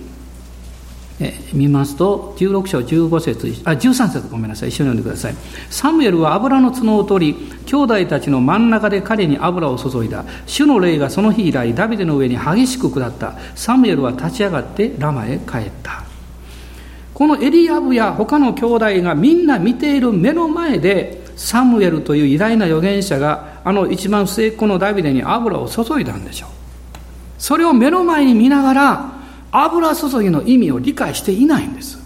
[1.52, 4.68] 見ますと16章15節あ13節ごめんなさい。
[4.70, 5.34] 一緒に読んでください。
[5.70, 10.24] サムエルは油の角を取り兄弟たちの真ん中で彼に油を注いだ。
[10.46, 13.34] 主の霊がその日以来ダビデの上に激しく下った。
[13.54, 16.04] サムエルは立ち上がってラマへ帰った。
[17.14, 26.50] このエリアブや他の兄弟がみんな見ている目の前でサムエルという偉大な預言者があの一番末っ子のダビデに油を注いだんでしょう。
[27.38, 29.21] それを目の前に見ながら
[29.52, 31.98] 油注ぎの意味を理解していないんです。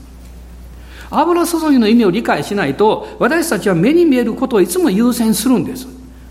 [1.09, 5.87] 油注ぎの意味を理解しないと私たちは目に見えることをいつも優先するんです。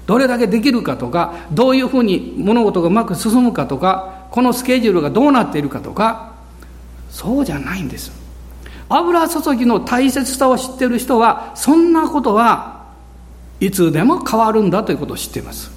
[0.06, 6.34] どれだけできるかとかどういうふうに物事がうまく進むかとかこのスケジュールがどうなっているかとか
[7.10, 8.12] そうじゃないんです。
[8.90, 12.86] 油注ぎの大切さを知っている人はそんなことは
[13.60, 15.72] いつでも変わるんだということを知っています。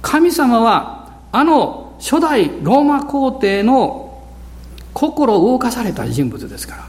[0.00, 4.22] 神様はあの初代ローマ皇帝の
[4.92, 6.86] 心を動かされた人物ですから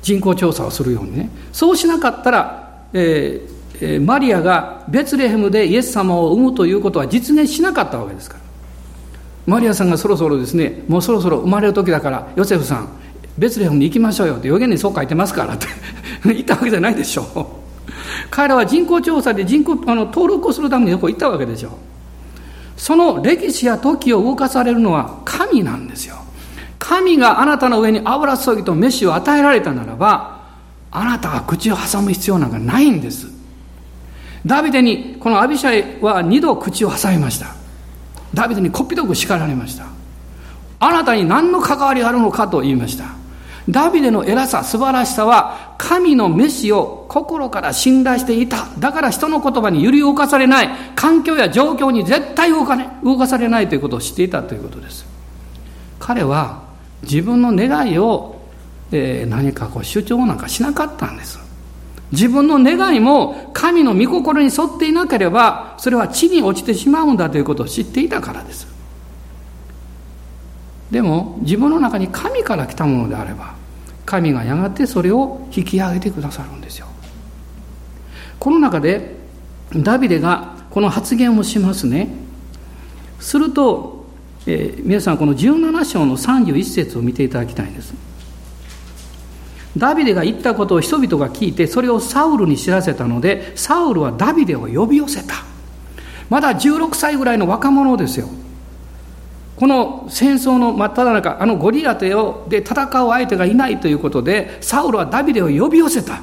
[0.00, 1.30] 人口調査をするようにね。
[1.52, 8.40] そうしなかったら、えー、マリアがベツレヘムでイエス様を産むということは実現しなかったわけですから。
[9.46, 12.88] マリアさんがそろそろですねもうそろそろ生まれる時だからヨセフさん
[13.38, 15.66] ベツレヘムに行きましょうよって予言にそう書いてますからって
[16.24, 17.66] 言ったわけじゃないでしょう。
[18.30, 21.72] 彼らは人口調査で人口あの登録をするためによく行ったわけでしょう。
[22.76, 26.16] その歴史や時を動かされるのは神なんですよ。
[26.78, 30.42] 神があなたの上に油注ぎと飯を与えられたならば
[30.90, 33.28] あなたが口を挟む必要なんかないんです。
[34.44, 37.54] ダビデにこのアビシャイは二度口を挟みました。
[38.32, 39.86] ダビデにこっぴどく叱られました。
[40.78, 43.06] あなたに何の関わりがあるのかと言いました。
[43.68, 48.68] ダビデの偉さ、素晴らしさは、神の飯を心から信頼していた。
[48.78, 50.68] だから人の言葉に揺り動かされない。
[50.94, 55.04] 環境や状況に絶対動か,、ね、動かされないということを知っていたということです。
[55.98, 56.62] 彼は
[57.02, 58.40] 自分の願いを、
[58.92, 61.40] えー、何かこう主張なんかしなかったんです。
[62.12, 68.75] 自分の願いも神の御心に沿っていなければ、それは地に落ちてしまうんだということを知っていたからです。
[70.90, 73.54] でも自分の中に神から来たものであれば
[74.04, 76.86] 神がやがてそれを引き上げてくださるんですよ。
[78.38, 79.16] この中で
[79.74, 82.08] ダビデがこの発言をしますね。
[83.18, 84.04] すると、
[84.46, 87.94] えー、皆さんこの17章の31節を見ていただきたいんです。
[89.76, 95.34] ダビデが言ったことを人々が聞いてそれをサウルに知らせたのでサウルはダビデを呼び寄せた。
[96.30, 98.28] まだ16歳ぐらいの若者ですよ。
[99.56, 106.20] この戦争の真っ只中あのゴリアテをで戦う相手がいないということでサウルはダビデを呼び寄せた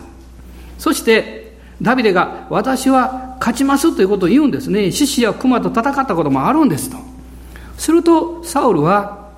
[0.78, 6.98] そしてダビデが私は勝ちますということを言うんですね獅子や熊と戦ったこともあるんですと
[7.78, 9.32] するとサウルは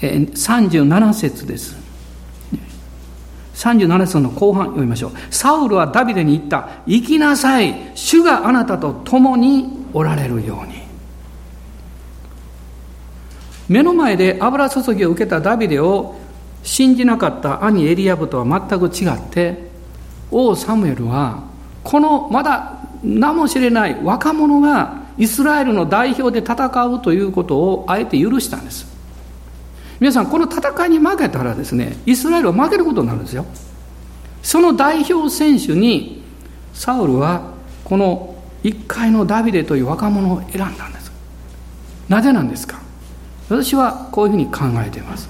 [0.00, 1.82] 37節です
[3.54, 5.12] 37節の後半読みましょう。
[5.30, 6.68] サウルはダビデに言った。
[6.86, 7.92] 行きなさい。
[7.94, 10.81] 主があなたと共におられるように。
[13.72, 16.16] 目の前で油注ぎを受けたダビデを
[16.62, 19.70] 信じなかった兄エリアブとは全く違って、
[20.30, 21.44] 王サムエルは、
[21.82, 28.86] このまだ名も知れない若者がイスラエルの代表で戦うということをあえて許したんです。
[29.98, 33.46] 皆さんこの戦いに負けたらですねイスラエルは負けることになるんですよ。
[34.42, 36.22] その代表選手に
[36.74, 37.52] サウルは
[37.84, 41.10] この一回のダビデという若者を選んだんです。
[42.08, 42.80] なぜなんですか？
[43.48, 45.28] 私はこういうふうに考えています。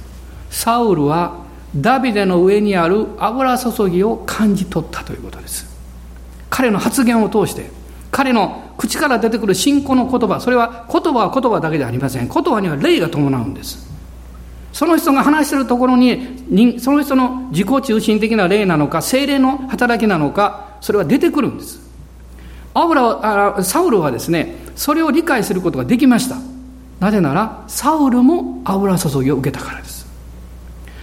[0.51, 1.43] サウルは
[1.75, 5.67] ダビデの上にある油注ぎを感じ取ったということです。
[6.51, 7.71] 彼の発言を通して
[8.11, 12.29] 彼の口から出てくる信仰の言葉それは言葉は言葉だけではありません。
[12.29, 13.91] 言葉には霊が伴うんです。
[14.73, 21.81] その人が話しているところにその人の自己中心的な霊なのか精霊の働きなのかそれは出てくるんです。
[22.75, 26.52] アブラサウルはですねそれを理解することができました。
[27.03, 30.07] なぜならサウルも油注ぎを受けたからです。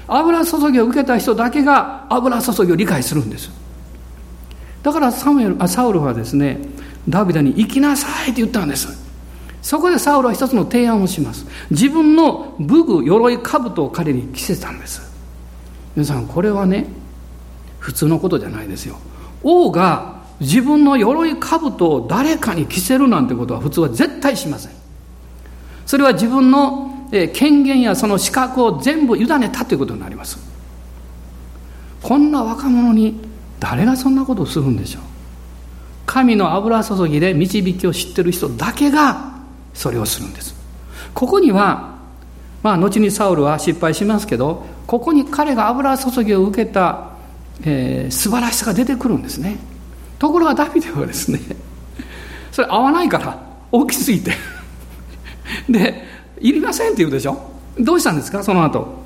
[0.07, 3.51] 油注ぎを受けた人だけが油注ぎを理解するんです。
[4.81, 6.57] だからサムエルあサウルはですね
[7.09, 8.87] ダビデに行きなさいって言ったんです。
[9.61, 11.45] そこでサウルは一つの提案をします。
[11.69, 15.01] 自分の武具鎧兜を彼に着せたんです。
[15.97, 16.87] 皆さんこれはね
[17.79, 18.95] 普通のことじゃないですよ。
[19.43, 24.78] 王が自分の鎧兜を誰かに着せるなんてことは普通は絶対しません。
[25.89, 30.37] それは自分の権限やその資格を全部委ねたということになります。
[32.03, 33.19] こんな若者に
[33.59, 35.01] 誰がそんなことをするんでしょう。
[36.05, 39.33] 神の油注ぎで導きを知ってる人だけが
[39.73, 40.53] それをするんです。
[41.15, 41.97] ここには
[42.61, 47.13] まあ後にサウルは失敗しますけどここに彼が油注ぎを受けた、
[47.63, 49.57] えー、素晴らしさが出てくるんですね。
[50.19, 51.39] ところがダビデはですね
[52.51, 54.58] それ合わないから大きすぎて。
[55.69, 56.03] で
[56.39, 57.37] いりませんって言うでしょ？
[57.79, 58.43] どうしたんですか？
[58.43, 58.99] その後。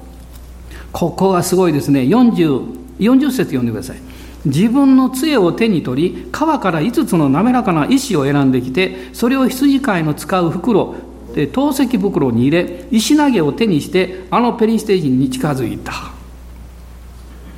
[0.91, 2.01] ここがすごいですね。
[2.01, 2.67] 40,
[2.99, 3.97] 40節読んでください。
[4.45, 10.95] 自分の杖を手に取り川から5つの滑らかな石を選んできてそれを羊飼いの使う袋
[11.33, 15.93] で透析袋に入れ石投げを手にしてあのペリシテ人に近づいた。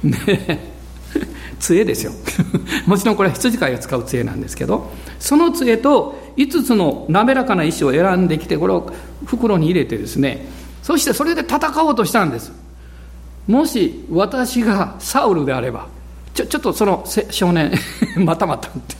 [0.03, 0.74] ね
[1.59, 2.11] 杖ですよ。
[2.85, 8.91] もちろんこれは羊飼いが使う杖なんですけどその杖と5つの滑らかな石を選んできてこれを
[9.25, 10.47] 袋に入れてですね
[10.83, 12.51] そしてそれで戦おうとしたんです。
[13.47, 15.87] もし私がサウルであれば
[16.33, 17.71] ちょちょっとその少年
[18.17, 18.95] またまたって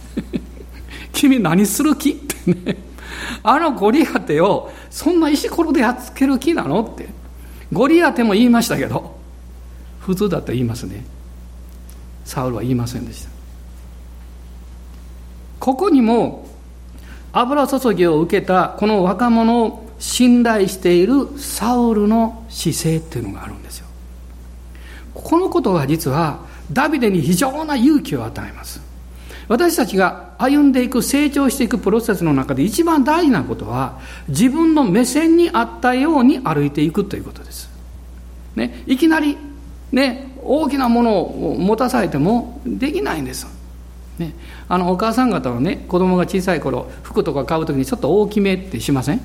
[1.13, 2.77] 君何する気ってね
[3.43, 7.07] あのゴリアテをそんな石ころでやっつける気なのって
[7.73, 9.15] ゴリアテも言いましたけど
[9.99, 11.03] 普通だと言いますね。
[12.25, 13.29] サウルは言いませんでした。
[15.59, 16.47] ここにも
[17.31, 23.87] 油注ぎを受けたこの若者を信頼しているサウルの姿勢っていうのがあるんですよ。
[25.13, 26.39] このことが実は
[26.71, 28.81] ダビデに非常な勇気を与えます。
[29.47, 37.69] 私たちが歩んでいく成長していくプロセスの中で一番大事なことは自分の目線に合ったように歩いていくということです、
[38.55, 39.37] ね、いきなり、
[39.91, 43.47] ね、大きなものを持たされてもできないんです。
[44.17, 44.33] ね、
[44.69, 49.21] あのお母さん方はね子供が小さい頃服とか買う時にちょっと大きめってしません？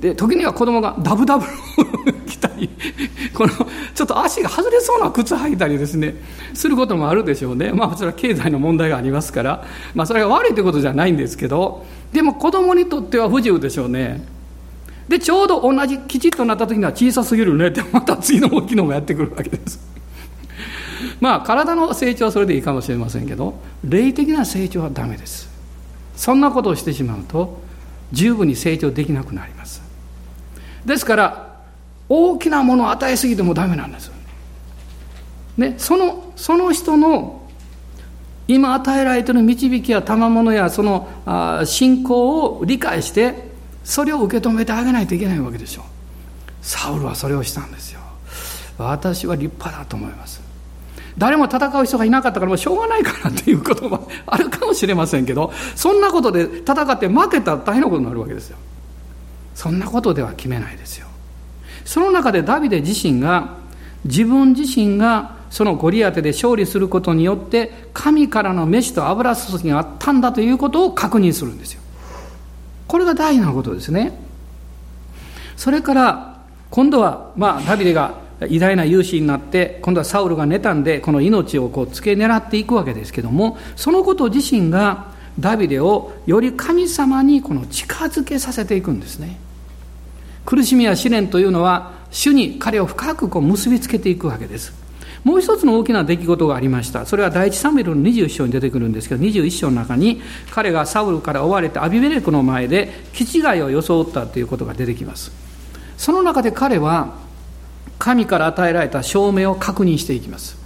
[0.00, 1.44] で時には子供がダブダブ
[2.26, 2.68] 着たり
[3.34, 3.52] この
[3.94, 6.14] ちょっと足が外れそうな靴履いたりですね
[6.54, 7.72] することもあるでしょうね。
[7.72, 9.64] まあそれは経済の問題がありますから。
[9.94, 14.24] まあそれが悪いということじゃないんですけどでも子供にとっては不自由でしょうね。
[15.08, 17.68] でちょうど同じきちっとなった時には小さすぎるね。
[17.68, 19.78] ってまた次の大きいのがやってくるわけです。
[21.20, 25.48] まあ体の成長はそれでいいかもしれませんけど霊的な成長はダメです。
[26.16, 27.60] そんなことをしてしまうと
[28.12, 29.82] 十分に成長できなくなります。
[30.84, 31.60] ですから
[32.08, 34.12] 大きなものを与えすぎてもダメなんです。
[35.56, 37.42] ね、そのその人の
[38.46, 43.50] 今与えられている導きや賜物やそのあ信仰を理解して
[43.84, 45.82] それを受け止めてあげないといけないわけでしょ。
[45.82, 45.84] う
[46.60, 48.00] サウルはそれをしたんですよ。
[48.78, 50.43] 私は立派だと思います。
[51.16, 58.58] 誰も戦う人がいなかったからもうしょうがないかなっていうこともあるかもしれませんけどそんなことで戦って負けたら大変なことになるわけですよ。
[59.54, 61.06] そんなことでは決めないですよ。
[61.84, 63.56] その中でダビデ自身が
[64.04, 71.80] 自分自身がそのゴリアテで勝利することによって神からの飯と油注ぎがあったんだということを確認するんですよ。
[72.88, 74.18] これが大事なことですね。
[75.56, 76.38] それから
[76.70, 89.38] 今度はまあダビデが偉大な勇士になって今度はサウルが妬んでこの命をこう付け狙っていくわけですけどもそのこと自身がダビデをより神様にこの近づけさせていくんですね
[90.44, 94.84] 苦しみや試練というのは主に彼を深くこう結びつけていくわけです
[95.24, 97.06] もう一つの大きな出来事がありました。
[97.06, 100.20] それは第一サムエルの21章に出てくるんですけど、21章の中に
[100.50, 105.32] 彼がサウルから追われてアビメレクの前で気違いを装ったということが出てきます。
[105.96, 107.23] その中で彼は
[108.04, 110.58] 神から与えられた証明を確認していきます。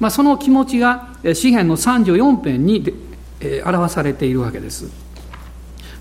[0.00, 2.90] まあ、その気持ちが詩篇の34編に
[3.66, 4.86] 表されているわけです。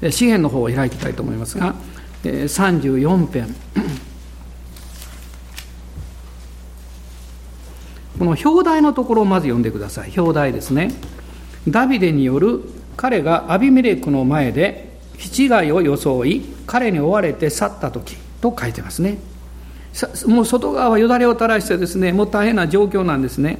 [0.09, 1.75] 詩篇の方を開きたいと思いますが、
[2.23, 3.53] 34編。
[8.17, 10.93] この表題のところをまず読んでください表題ですね
[11.67, 12.61] ダビデによる
[12.95, 19.17] 彼がアビメレクの前で気違いを装い彼に追われて去った時と書いてますね
[20.27, 23.59] もう外側はよだれを垂らしてですねもう大変な状況なんですね。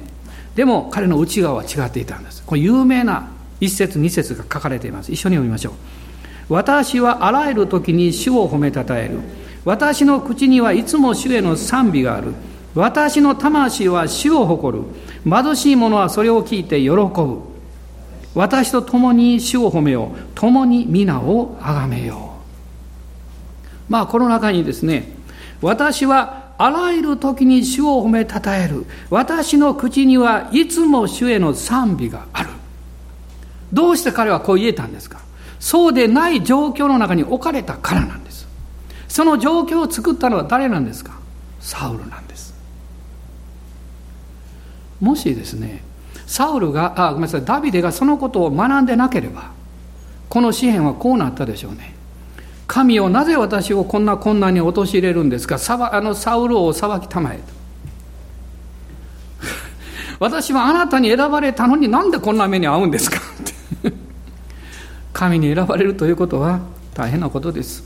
[0.54, 2.42] でも彼の内側は違っていたんです。
[2.44, 3.30] これ有名な
[3.60, 5.12] 一節二節が書かれています。
[5.12, 5.72] 一緒に読みましょう。
[6.48, 9.18] 私はあらゆる時に主を褒めたたえる。
[9.64, 12.34] 私の口にはいつも主への賛美がある。
[12.74, 14.84] 私の魂は主を誇る。
[15.28, 17.40] 貧しい者はそれを聞いて喜ぶ。
[18.34, 20.18] 私と共に主を褒めよう。
[20.34, 22.34] 共に皆を崇めよ
[23.88, 23.92] う。
[23.92, 25.15] まあこの中にですね
[25.60, 28.86] 私はあらゆる時に主を褒めたたえる。
[29.10, 32.50] 私の口にはいつも主への賛美がある。
[33.72, 35.20] どうして彼はこう言えたんですか？
[35.58, 38.46] そうでない状況の中に置かれたからなんです。
[39.08, 41.18] その状況を作ったのは誰なんですか？
[41.60, 42.54] サウルなんです。
[45.00, 45.82] もしですね
[46.26, 49.50] サウルがあごめんなさいダビデがそのことを学んでなければ
[50.28, 51.95] この詩篇はこうなったでしょうね。
[52.66, 55.56] 神をなぜ私をこんな困難に陥れるんですか？
[55.92, 57.42] あのサウルを裁きたまえと。
[60.18, 63.20] 私はあなたに選ばれたのになんでこんな目に遭うんですか？
[65.12, 66.60] 神に選ばれるということは
[66.94, 67.84] 大変なことです。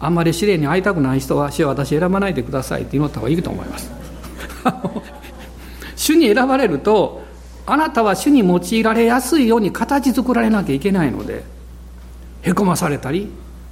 [0.00, 3.90] あんまり試練に会いたくない人は死は私選ばないでくださいって祈った方がいいと思います。
[5.96, 7.22] 主に選ばれると
[7.66, 11.42] あなたは主に用いられやすいように形作られなきゃいけないので
[12.42, 13.28] へこまされたり、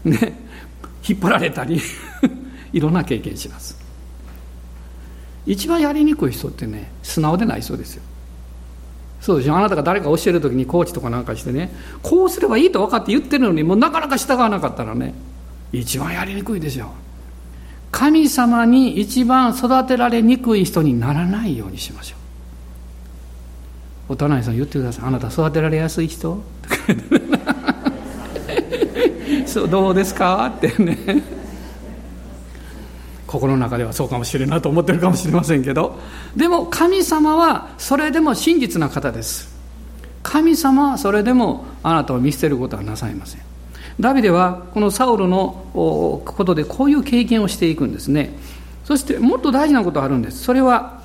[0.07, 0.39] ね、
[1.07, 1.81] 引っ張られたり
[2.73, 3.77] いろんな経験します。
[5.47, 8.03] 一番やりにくい人ってね素直でない人ですよ。
[9.21, 15.15] そうでしょあなたが誰か教える時にコーチとかなんかしてねこうすればいいと分かって言ってるのにもうなかなか従わなかったらね
[15.73, 16.91] 一番やりにくいですよ。
[17.91, 22.17] 神様に一番育てられにくい人にならないようにしましょ
[24.09, 24.13] う。
[24.13, 25.05] お隣さん言ってください。
[25.07, 26.43] あなた育てられやすい人？
[29.57, 30.53] そうどうですか？
[30.55, 30.99] ってね。
[33.27, 35.99] 心の中ではそうかもしれんなと思ってるかもしれませんけど。
[36.37, 39.49] でも神様はそれでも真実な方です。
[40.23, 43.41] 神様はそれでもあなたを見捨てることはなさいません。
[43.99, 48.37] ダビデはこのサウルのことでこういう経験をしていくんですね。
[48.85, 50.43] そしてもっと大事なことがあるんです。
[50.45, 51.01] それは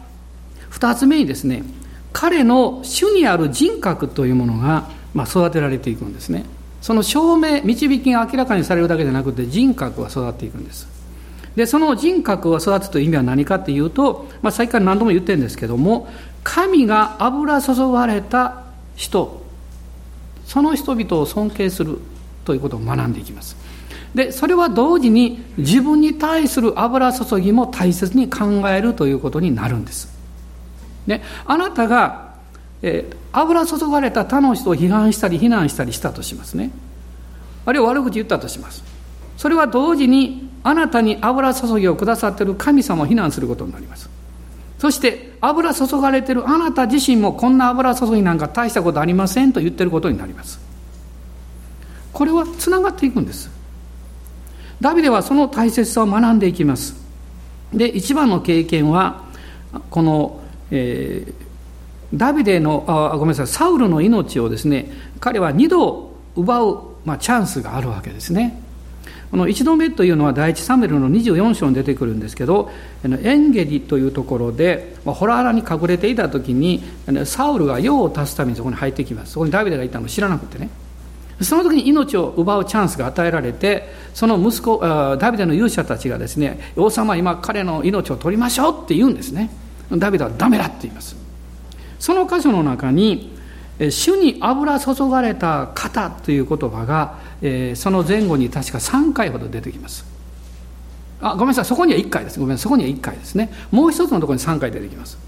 [0.71, 1.63] 2つ目にですね
[2.11, 6.43] 彼の主にある人格というものが、まあ、育てられていくんですね。
[6.81, 10.87] その証明導きが明らかにされるだけでなくて人格が育っていくんです。
[11.55, 16.09] でその人格を育つという意味は何かっていうと、まあ、さっきから何度も言ってるんですけども
[16.43, 18.63] 神が油注がれた
[18.95, 19.41] 人。
[20.45, 21.99] その人々を尊敬する
[22.43, 23.55] ということを学んでいきます。
[24.13, 30.11] でそれは同時に自分に対する油注ぎも大切に考えるということになるんです。
[31.07, 32.30] ね、あなたが、
[32.81, 36.71] え、油注がれた他の人を批判したり非難したりしたとしますね。
[37.65, 38.83] あるいは悪口言ったとします。
[39.37, 44.09] それは同時にあなたに油注ぎをくださっている神様を非難することになります。
[44.79, 50.59] そして油注がれているあなた自身もこんな油注ぎなんか大したことありませんと言ってることになります。
[52.13, 53.49] これはつながっていくんです。
[54.81, 56.95] ダビデはその大切さを学んでいきます。
[57.71, 59.23] で一番の経験は
[59.89, 61.40] この、えー、
[62.13, 68.61] ダビデのあごめんなさいサウルの命をですね彼は2度奪う、まあ、チャンスがあるわけですね。
[69.31, 72.69] この1度目というのは第一サムエルの24章に出てくるんですけど
[73.05, 76.83] エンゲリというところでホラーラに隠れていた時に
[77.23, 79.31] サウルが用を足すためにそこに入ってきます。
[79.33, 80.69] そこにダビデがいたのを知らなくてね。
[81.39, 89.49] その時に命を奪うチャンスが与えられてその息子ダビデの勇者たちがですね王様今彼の命を取りましょうって言うんですね。
[89.91, 91.20] ダビデはダメだって言います。
[92.01, 93.31] その箇所の中に
[93.91, 100.03] 主に油注がれた方という言葉が、え、その前後に確か3回ほど出てきます。
[101.21, 101.65] あごめんなさい。
[101.65, 102.39] そこには1回です。
[102.39, 102.63] ごめんなさい。
[102.63, 103.51] そこには1回ですね。
[103.69, 105.19] もう一つのところに3回出てきます。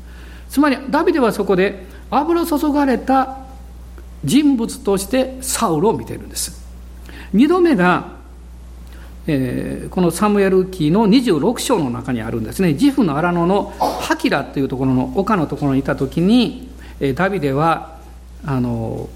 [0.49, 3.37] つまりダビデはそこで油注がれた
[4.23, 6.59] 人物としてサウルを見ているんです。
[7.35, 8.22] 2度目が、
[9.25, 12.73] えー、このサムエル記の26章の中にあるんですね。
[12.73, 16.69] ジフの荒野のハキラというところの丘のところにいた時に、
[16.99, 17.99] えー、ダビデは
[18.45, 19.09] あの、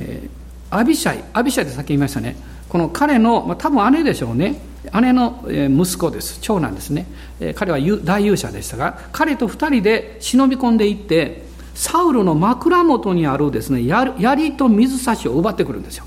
[0.00, 2.36] えー、アビシャイアビシャイってさっき言いましたね。
[2.68, 4.60] この彼の、まあ、多分姉でしょうね。
[5.00, 6.38] 姉の息子です。
[6.40, 7.06] 長男ですね。
[7.54, 11.48] 彼は大勇者でしたが彼と2人で忍び込んでいって
[11.78, 16.04] サウルの枕元にあるですね槍と水差しを奪ってくるんですよ、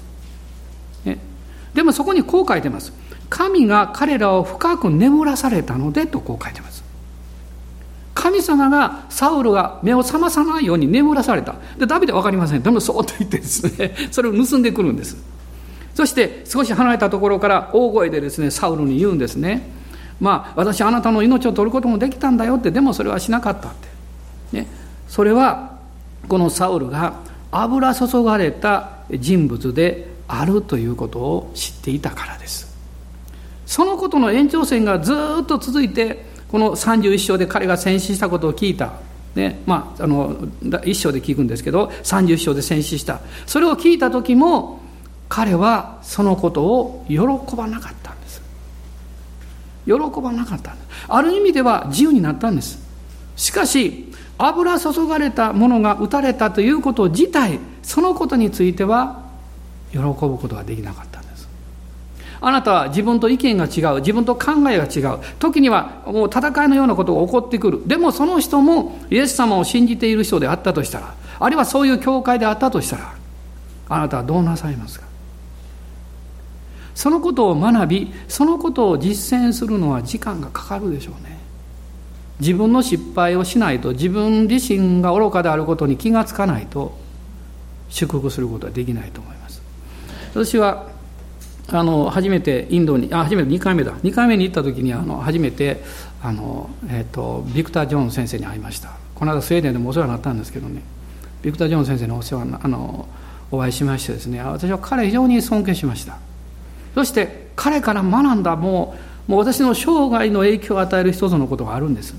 [1.74, 2.94] でもそこにこう書いてます。
[3.30, 6.84] 神が彼らを深く眠らされたのでとこう書いてます。
[8.14, 11.56] 神様がサウルが目を覚まさないように眠らされた。
[11.78, 12.62] でダビデは分かりません。
[12.62, 15.18] でもそうと言ってですね それを盗んでくるんです。
[15.96, 19.70] そして少し離れたところから大声でですねサウルに言うんですね。
[20.20, 23.72] まあ私あなたの命を取ることもできたんだよってでもそれはしなかったっ
[24.52, 24.58] て。
[24.58, 24.68] ね。
[25.08, 25.78] それは
[26.28, 27.14] このサウルが
[27.52, 32.72] 油注がれた人物であるということを知っていたからです。
[33.66, 38.94] そのことの延長線がずっと続いてこの31章で彼が戦死したことを聞いた。
[39.36, 43.22] ねまあ、あの1章で聞くんですけど31章で戦死した。
[43.46, 44.82] それを聞いた時も
[45.30, 47.18] 彼はそのことを喜
[47.56, 48.42] ばなかったんです。
[49.86, 50.88] 喜ばなかったんです。
[51.08, 52.80] ある意味では自由になったんです。
[53.36, 59.31] しかし油注がれたものが打たれたということ自体そのことについては
[59.92, 61.48] 喜ぶことができなかったんです。
[62.40, 65.20] あなたは自分と意見が違う自分と考えが違う。
[65.38, 67.82] 時にはもう戦いのようなことが起こってくる。
[67.86, 73.14] でもその人もイエス様を信じている人であったとしたらあるいはそういう教会であったとしたら
[73.90, 75.06] あなたはどうなさいますか？
[76.96, 81.40] そのことを学びそのことを実践するのは時間がかかるでしょうね。
[82.40, 86.98] 自分の失敗をしないと自分自身が愚かであることに気がつかないと
[87.90, 89.41] 祝福することはできないと思います。
[90.34, 90.90] 私は
[91.70, 93.94] あの初めてインドにあ初めて2回目だ。
[93.94, 95.82] 2回目に行った時にあの初めて
[96.22, 98.92] あの、えーと、ビクター・ジョーン先生に会いました。
[99.16, 100.82] この間スウェーデンでもお世話になったんですけどね。
[101.42, 103.08] ビクター・ジョーン先生にお世話あの
[103.52, 106.18] お会いしましてですね私は彼非常に尊敬しました。
[106.96, 108.96] そして彼から学んだも
[109.28, 112.16] うもう私の生涯の影響を与える一つのことがあるんです。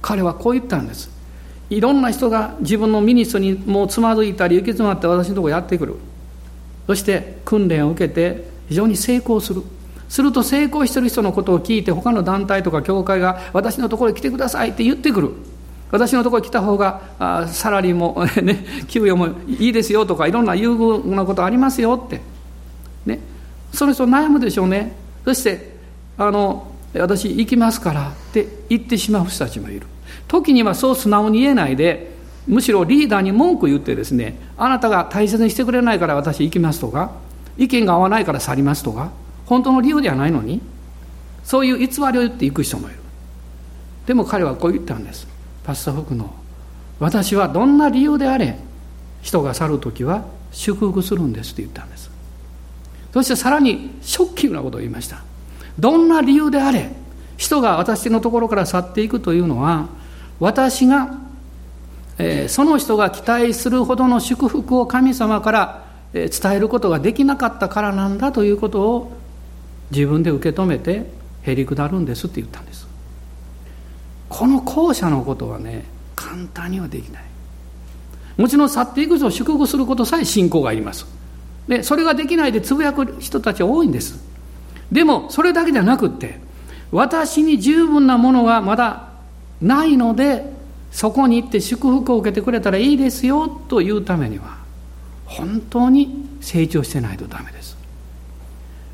[0.00, 1.10] 彼はこう言ったんです。
[1.70, 5.96] いろんな人が自分のミニストにもうつまずいたり行き詰まって私のところやってくる。
[6.88, 9.62] そして訓練を受けて非常に成功する。
[10.08, 15.32] すると成功してる人のことを聞いて他の団体とか教会が私のところに来てくださいって言ってくる。
[15.90, 22.22] 私のところに来た方があサラリーも、 ね、給与もいいですよとかいろんな優遇なことありますよって、
[23.04, 23.20] ね、
[23.70, 24.96] その人悩むでしょうね。
[25.26, 25.76] そして
[26.16, 29.82] あの私行きますからって言ってしまう人たちもいる。
[30.26, 32.17] 時にはそう素直に言えないで
[32.48, 37.12] むしろリーダーに文句言ってですねあなたが大切にしてくれないから私行きますとか
[37.58, 39.12] 意見が合わないから去りますとか
[39.46, 40.60] 本当の理由ではないのに
[41.44, 42.98] そういう偽りを言っていく人もいる。
[44.06, 45.26] でも彼はこう言ったんです。
[45.64, 46.34] パスタフクの
[46.98, 48.58] 私はどんな理由であれ
[49.22, 52.10] 人が去る時は祝福するんですって言ったんです。
[53.12, 55.22] そしてさらにショッキングなことを言いました。
[55.78, 56.90] どんな理由であれ
[57.36, 59.88] 人が私のところから去っていくというのは
[60.40, 61.14] 私が、
[62.18, 69.12] え、その人が期待するほどの祝福を神様から、伝えることができなかったからなんだということを
[69.90, 71.06] 自分で受け止めて
[71.42, 72.88] へりくだるんですって言ったんです。
[74.28, 75.84] この後者のことはね
[76.16, 77.22] 簡単にはできない。
[78.36, 81.06] もちろん去っていく人を祝福することさえ信仰がいります。
[81.68, 84.18] でそれができないでつぶやく人たちは多いんです。
[84.90, 86.40] でもそれだけじゃなくって
[86.90, 89.08] 私に十分なものがまだ
[89.60, 90.56] ないので
[90.90, 94.58] そこに行って祝福を受けてくれたらいいですよというためには
[95.26, 97.76] 本当に成長してないとダメです。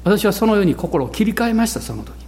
[0.03, 2.25] 私はそのように心を切り替えましたその時に。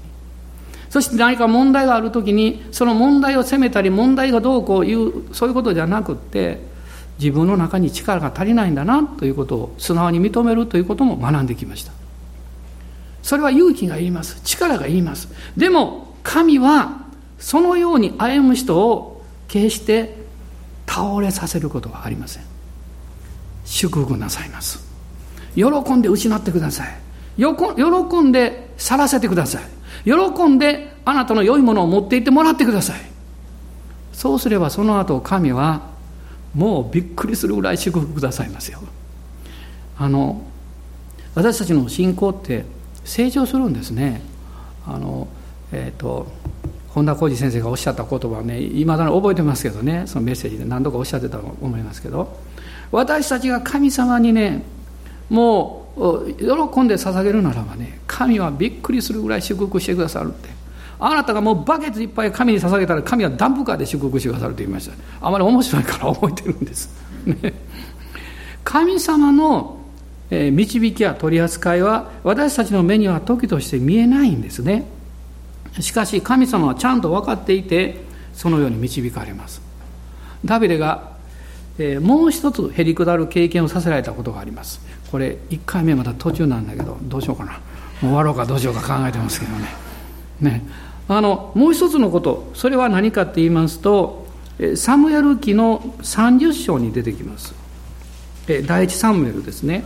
[0.89, 6.61] そして何か問題がある時にその問題を責めたり問題がどうこう言うそういうことじゃなくって
[7.19, 11.93] 自分の中に力が足りないんだなということを素直に認めるということも学んできました。
[13.23, 14.41] それは勇気がいります。
[14.45, 15.29] 力がいります。
[15.57, 17.07] でも神は
[17.39, 19.16] そのように歩む人を
[19.49, 20.17] 決して
[20.87, 22.43] 倒れさせることはありません。
[23.65, 24.85] 祝福なさいます。
[25.55, 26.89] 喜んで失ってください。
[27.37, 29.63] 喜んで去らせてください。
[30.05, 33.01] 喜んであなたの良いものを持っていってもらってください。
[34.13, 35.83] そうすればその後神は
[36.55, 38.81] もうびっくりするぐらい祝福くださいますよ。
[39.99, 40.43] あの
[41.35, 42.65] 私たちの信仰って
[43.05, 44.23] 成長するんですね。
[44.87, 45.29] あの
[45.73, 46.29] えっ、ー、と
[46.97, 52.41] 本田浩二先生がおっしゃった言葉をねいまだに覚えてますけどねそのメッセージで何度かおっしゃってたと思いますけど。
[52.91, 54.63] 私たちが神様にね
[55.29, 60.49] もう喜んで捧げるならばね神はびっくりするぐらい祝福してくださるって。
[60.99, 64.95] あなたがもうバケツいっぱい神に捧げたら神はダンプカーで祝福してくださると言いました。
[65.21, 66.89] あまり面白いから覚えてるんです、
[67.27, 67.53] ね、
[68.65, 69.79] 神様の
[70.31, 74.87] 導きや取り扱いは私たちの目には時として見えないんですね。
[75.81, 79.61] しかし神様はちゃんと分かっていてそのように導かれます。
[80.45, 81.13] ダビデが、
[81.79, 84.81] えー、もう一つへりくだる経験をさせられたことがあります。
[85.11, 87.53] これ1回目まだ途中なんだけどどうしようかな。
[87.53, 87.61] もう
[88.01, 89.69] 終わろうかどうしようか考えてますけどね。
[90.41, 90.63] ね。
[91.09, 94.27] あのもう一つのことそれは何かって言いますと
[94.75, 97.55] サムエル記の30章に出てきます。
[98.67, 99.85] 第一サムエルですね。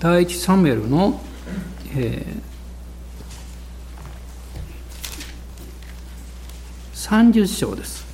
[0.00, 1.20] 第一サムエルの、
[1.94, 8.06] えー、30章です。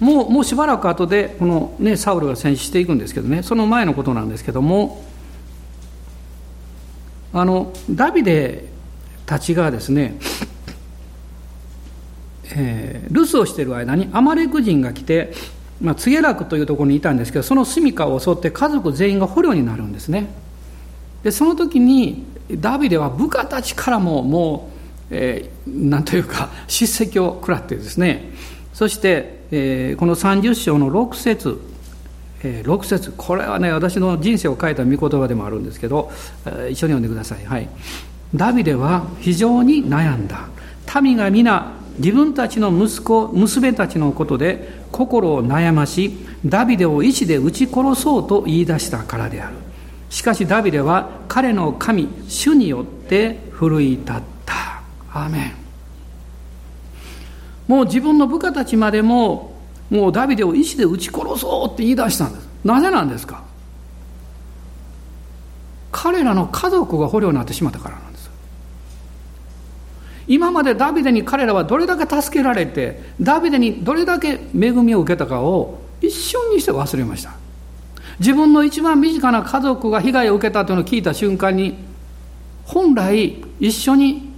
[0.00, 3.42] もうもうしばらく後でこの、ね、サウルが戦死していくんですけどね。
[3.42, 5.04] その前のことなんですけども
[7.34, 8.64] あのダビデ
[9.26, 10.16] たちがですね、
[12.54, 15.34] えー、留守をしている間にアマレク人が来て、
[15.82, 20.47] まあ、ツゲラクというところにいたんですけどその住処を襲って家族全員が捕虜になるんですね。
[21.22, 24.70] でその時にダビデは部下たちからもも
[25.10, 28.30] う、えー、というか叱責を食らってですね。
[28.72, 31.60] そして、えー、この30章の6節
[32.42, 36.10] えー、6節これはね私の人生を変えた御言葉でもあるんですけど、
[36.46, 37.68] えー、一緒に読んでください、はい、
[38.34, 40.48] ダビデは非常に悩んだ。
[41.02, 46.16] 民が皆自分たちの息子娘たちのことで心を悩まし
[46.46, 49.56] ダビデを石で撃ち殺そうと言い出したからである。
[50.10, 54.82] しかしダビデは彼の神主によって奮い立った。
[55.12, 55.52] アーメン。
[57.66, 59.56] もう自分の部下たちまでも
[59.90, 62.48] もうダビデを石で撃ち殺そうって言い出したんです。
[62.64, 63.42] なぜなんですか？
[65.90, 68.30] 彼らの家族が捕虜になってしまったからなんです。
[70.26, 77.32] 今までダビデに彼らはどれだけ助けられてダビデにどれだけ恵みを受けたかを一瞬にして忘れました。
[78.18, 81.76] 自分の一番身近な家族が被害を受けたというのを聞いた瞬間に
[82.64, 84.28] 本来一緒に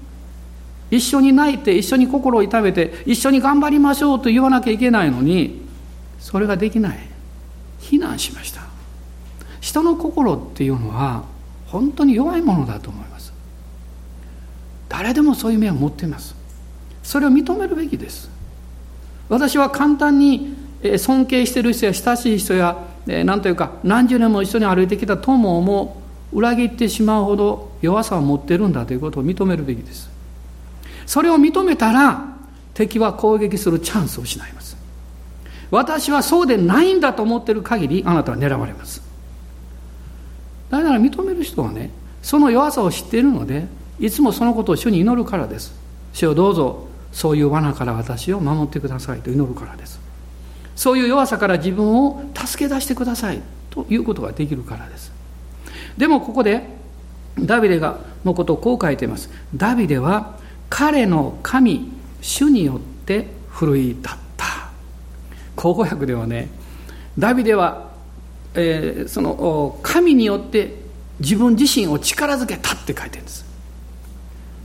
[0.91, 5.63] 一緒に泣いて一緒に心を痛めて一緒に頑張りましょうと言わなきゃいけないのに
[6.19, 6.99] それができない。
[7.81, 8.61] 非難しました。
[9.61, 11.25] 人の心っていうのは
[11.67, 13.33] 本当に弱いものだと思います。
[14.89, 16.35] 誰でもそういう面を持っています。
[17.03, 18.31] それを認めるべきです。
[19.29, 20.57] 私は簡単に
[20.99, 22.77] 尊敬している人や親しい人や
[23.07, 30.11] 何というか何十年も一緒に歩いてきた友も裏切ってしまうほど弱さを持ってるんだということを認めるべきです。
[31.07, 32.37] それを認めたら
[32.75, 34.77] 敵は攻撃するチャンスを失います。
[35.71, 39.03] 私はそうでないんだと思っている限りあなたは狙われます。
[40.69, 41.91] だから認める人はね
[42.23, 43.67] その弱さを知っているので
[43.99, 45.75] いつもそのことを主に祈るからです。
[46.13, 50.10] 主をどうぞそういう罠から私を守ってくださいと祈るからです。
[50.81, 55.13] そういう弱さから自分を助け出してくださいということができるからです。
[55.99, 56.65] でもここで
[57.39, 59.29] ダビデがのことをこう書いています。
[59.55, 60.39] ダビデは
[60.71, 64.71] 彼の神主によって奮い立った。
[65.55, 66.49] 口語訳ではね
[67.19, 67.91] ダビデは、
[68.55, 70.77] えー、その神によって
[71.19, 73.45] 自分自身を力づけたって書いてるんです。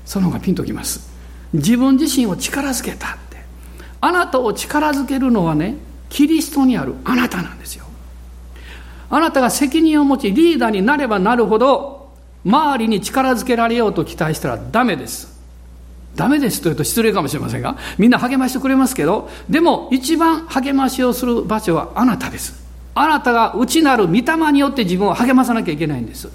[0.05, 1.11] その方がピンときます。
[1.51, 3.35] 自分自身を力づけたって。
[3.99, 5.75] あなたを力づけるのはね
[6.15, 7.85] キリストにあるあなたなんですよ
[9.09, 12.09] あなたが責任を持ちリーダーになればなるほど
[12.45, 15.35] 周りに力づけられようと期待したらダメです
[16.15, 22.65] ダメですというと失礼かもしれませんがみんな励ましてくれますけどでも一番励ましをする場所はあなたです
[22.97, 26.29] あなたが内なる御霊によって自分を励まさなきゃいけないんです。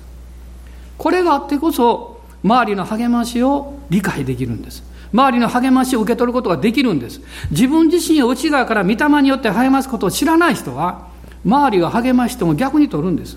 [0.98, 4.84] これがあってこそ、周りの励ましを理解できるんです。
[5.12, 7.20] 周りの励ましを受け取ることができるんです。
[7.50, 11.08] 自分自身を内側から御霊によって励ますことを知らない人は、
[11.44, 13.36] 周りが励ましても逆に取るんです。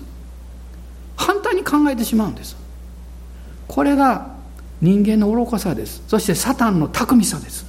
[1.16, 2.56] 反対に考えてしまうんです。
[3.68, 4.34] これが
[4.80, 6.02] 人間の愚かさです。
[6.06, 7.66] そしてサタンの巧みさです。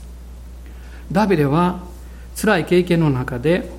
[1.12, 1.84] ダビデは
[2.36, 3.70] 辛い経験の中で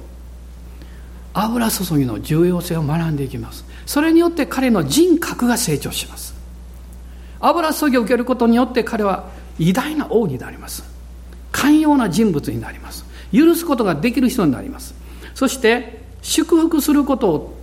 [1.35, 6.35] 油注ぎの重要性を学んでいきますそれによって彼の人格が成長します
[7.41, 10.85] 油注ぎを受けることによって彼は偉大な王になります。
[11.53, 13.05] 寛容な人物になります。
[13.33, 14.95] 許すことができる人になります。
[15.35, 17.57] そして祝福することを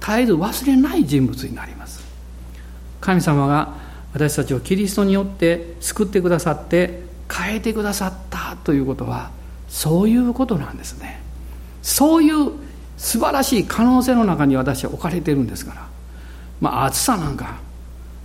[0.00, 2.04] 絶えず忘れない人物になります。
[3.00, 3.74] 神様が
[4.12, 9.30] 私たちをキリストによって救ってくださって変えてくださったということは
[9.68, 11.20] そういうことなんですね。
[11.82, 12.52] そういう
[12.96, 15.86] 素晴らしい可能性の中に私は置かれているんですから。
[16.60, 17.56] まあ暑さなんか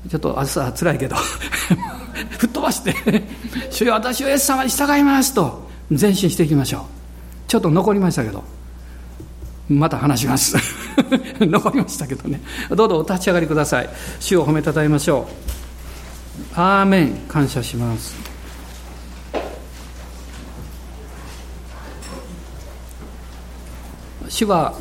[0.10, 1.16] ちょっと暑さは辛いけど。
[2.38, 2.96] 吹っ飛ばして
[3.72, 6.82] 「主よ私をイエス様に従います」と前進していきましょう。
[7.48, 8.44] ちょっと残りましたけど
[9.70, 10.56] また話します。
[11.40, 12.42] 残りましたけどね。
[12.70, 13.90] どうぞお立ち上がりください。
[14.20, 15.28] 主を褒めたたえましょ
[16.56, 16.60] う。
[16.60, 17.14] アーメン。
[17.28, 18.16] 感謝します。
[24.30, 24.74] 主は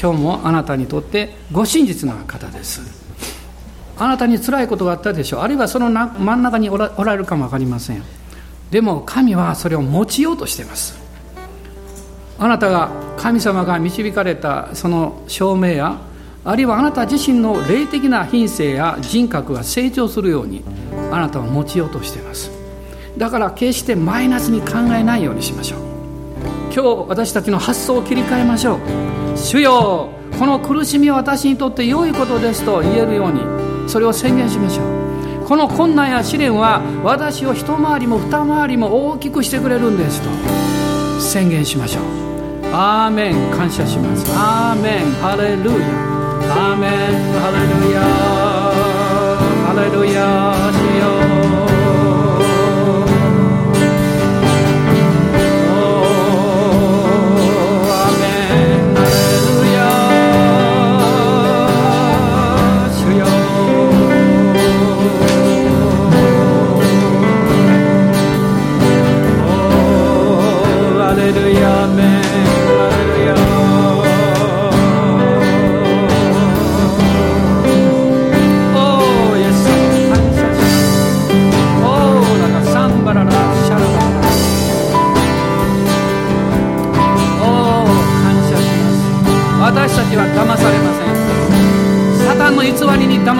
[0.00, 3.05] 今日もあなたにとってご真実な方です。
[3.98, 5.40] あなたに辛いことがあったでしょう。
[5.40, 8.02] あるいはその真ん中におられるかも分かりません。
[8.70, 10.98] でも神はそれを持ちようとしています。
[12.38, 15.98] あなたが神様が導かれたその証明や
[16.44, 20.62] あるいはあなた自身の霊的な品性や人格が成長するように
[21.10, 22.50] あなたは持ちようとしています。
[23.16, 25.80] だから決してマイナスに考えないようにしましょう。
[26.74, 28.78] 今日私たちの発想を切り替えましょう。
[29.38, 33.40] 主よこの苦しみは私にとって良いことですと言えるように
[33.88, 35.46] それを宣言しましょう。
[35.46, 40.28] この困難や試練は私を一回りも二回りも大きくしてくれるんですと
[41.20, 42.04] 宣言しましょう。
[42.72, 43.50] アーメン。
[43.52, 44.26] 感謝します。
[44.34, 45.12] アーメン。
[45.22, 45.76] ハレルヤ。
[46.52, 46.90] アーメン。
[47.40, 48.00] ハレルヤ。
[49.66, 50.95] ハレルヤ。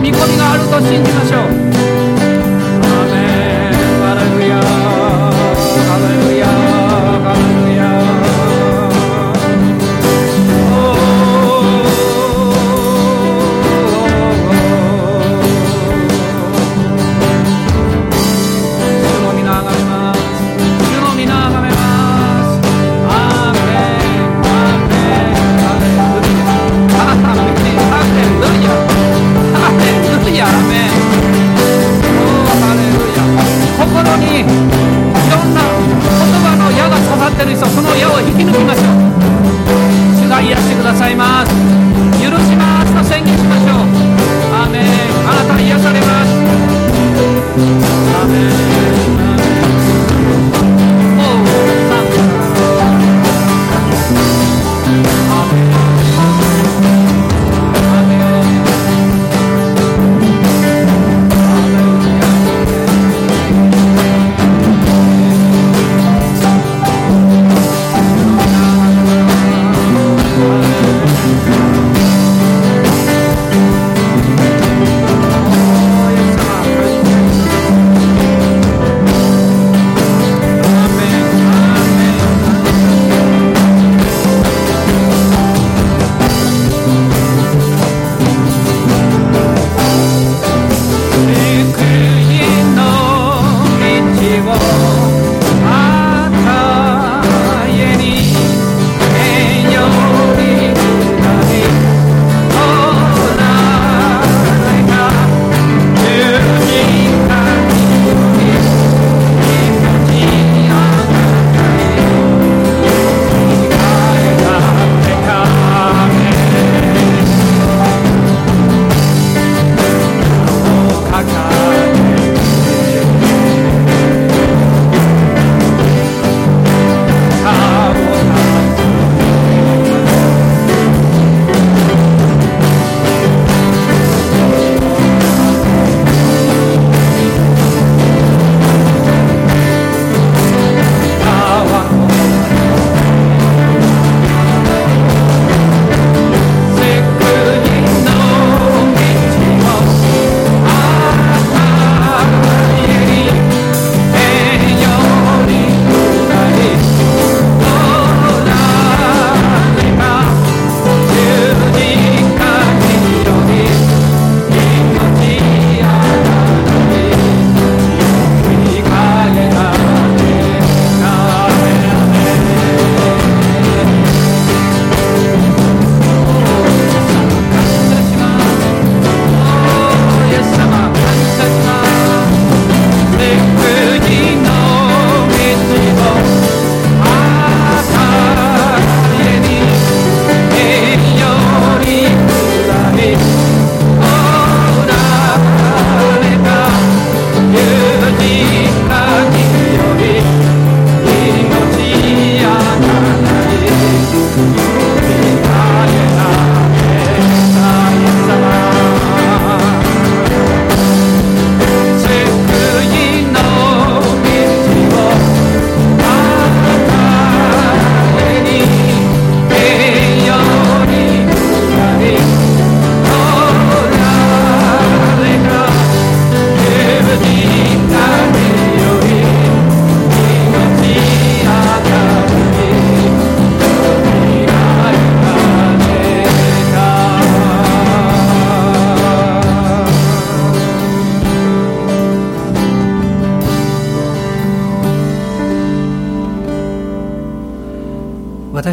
[0.00, 1.69] 見込みがあると信じましょう。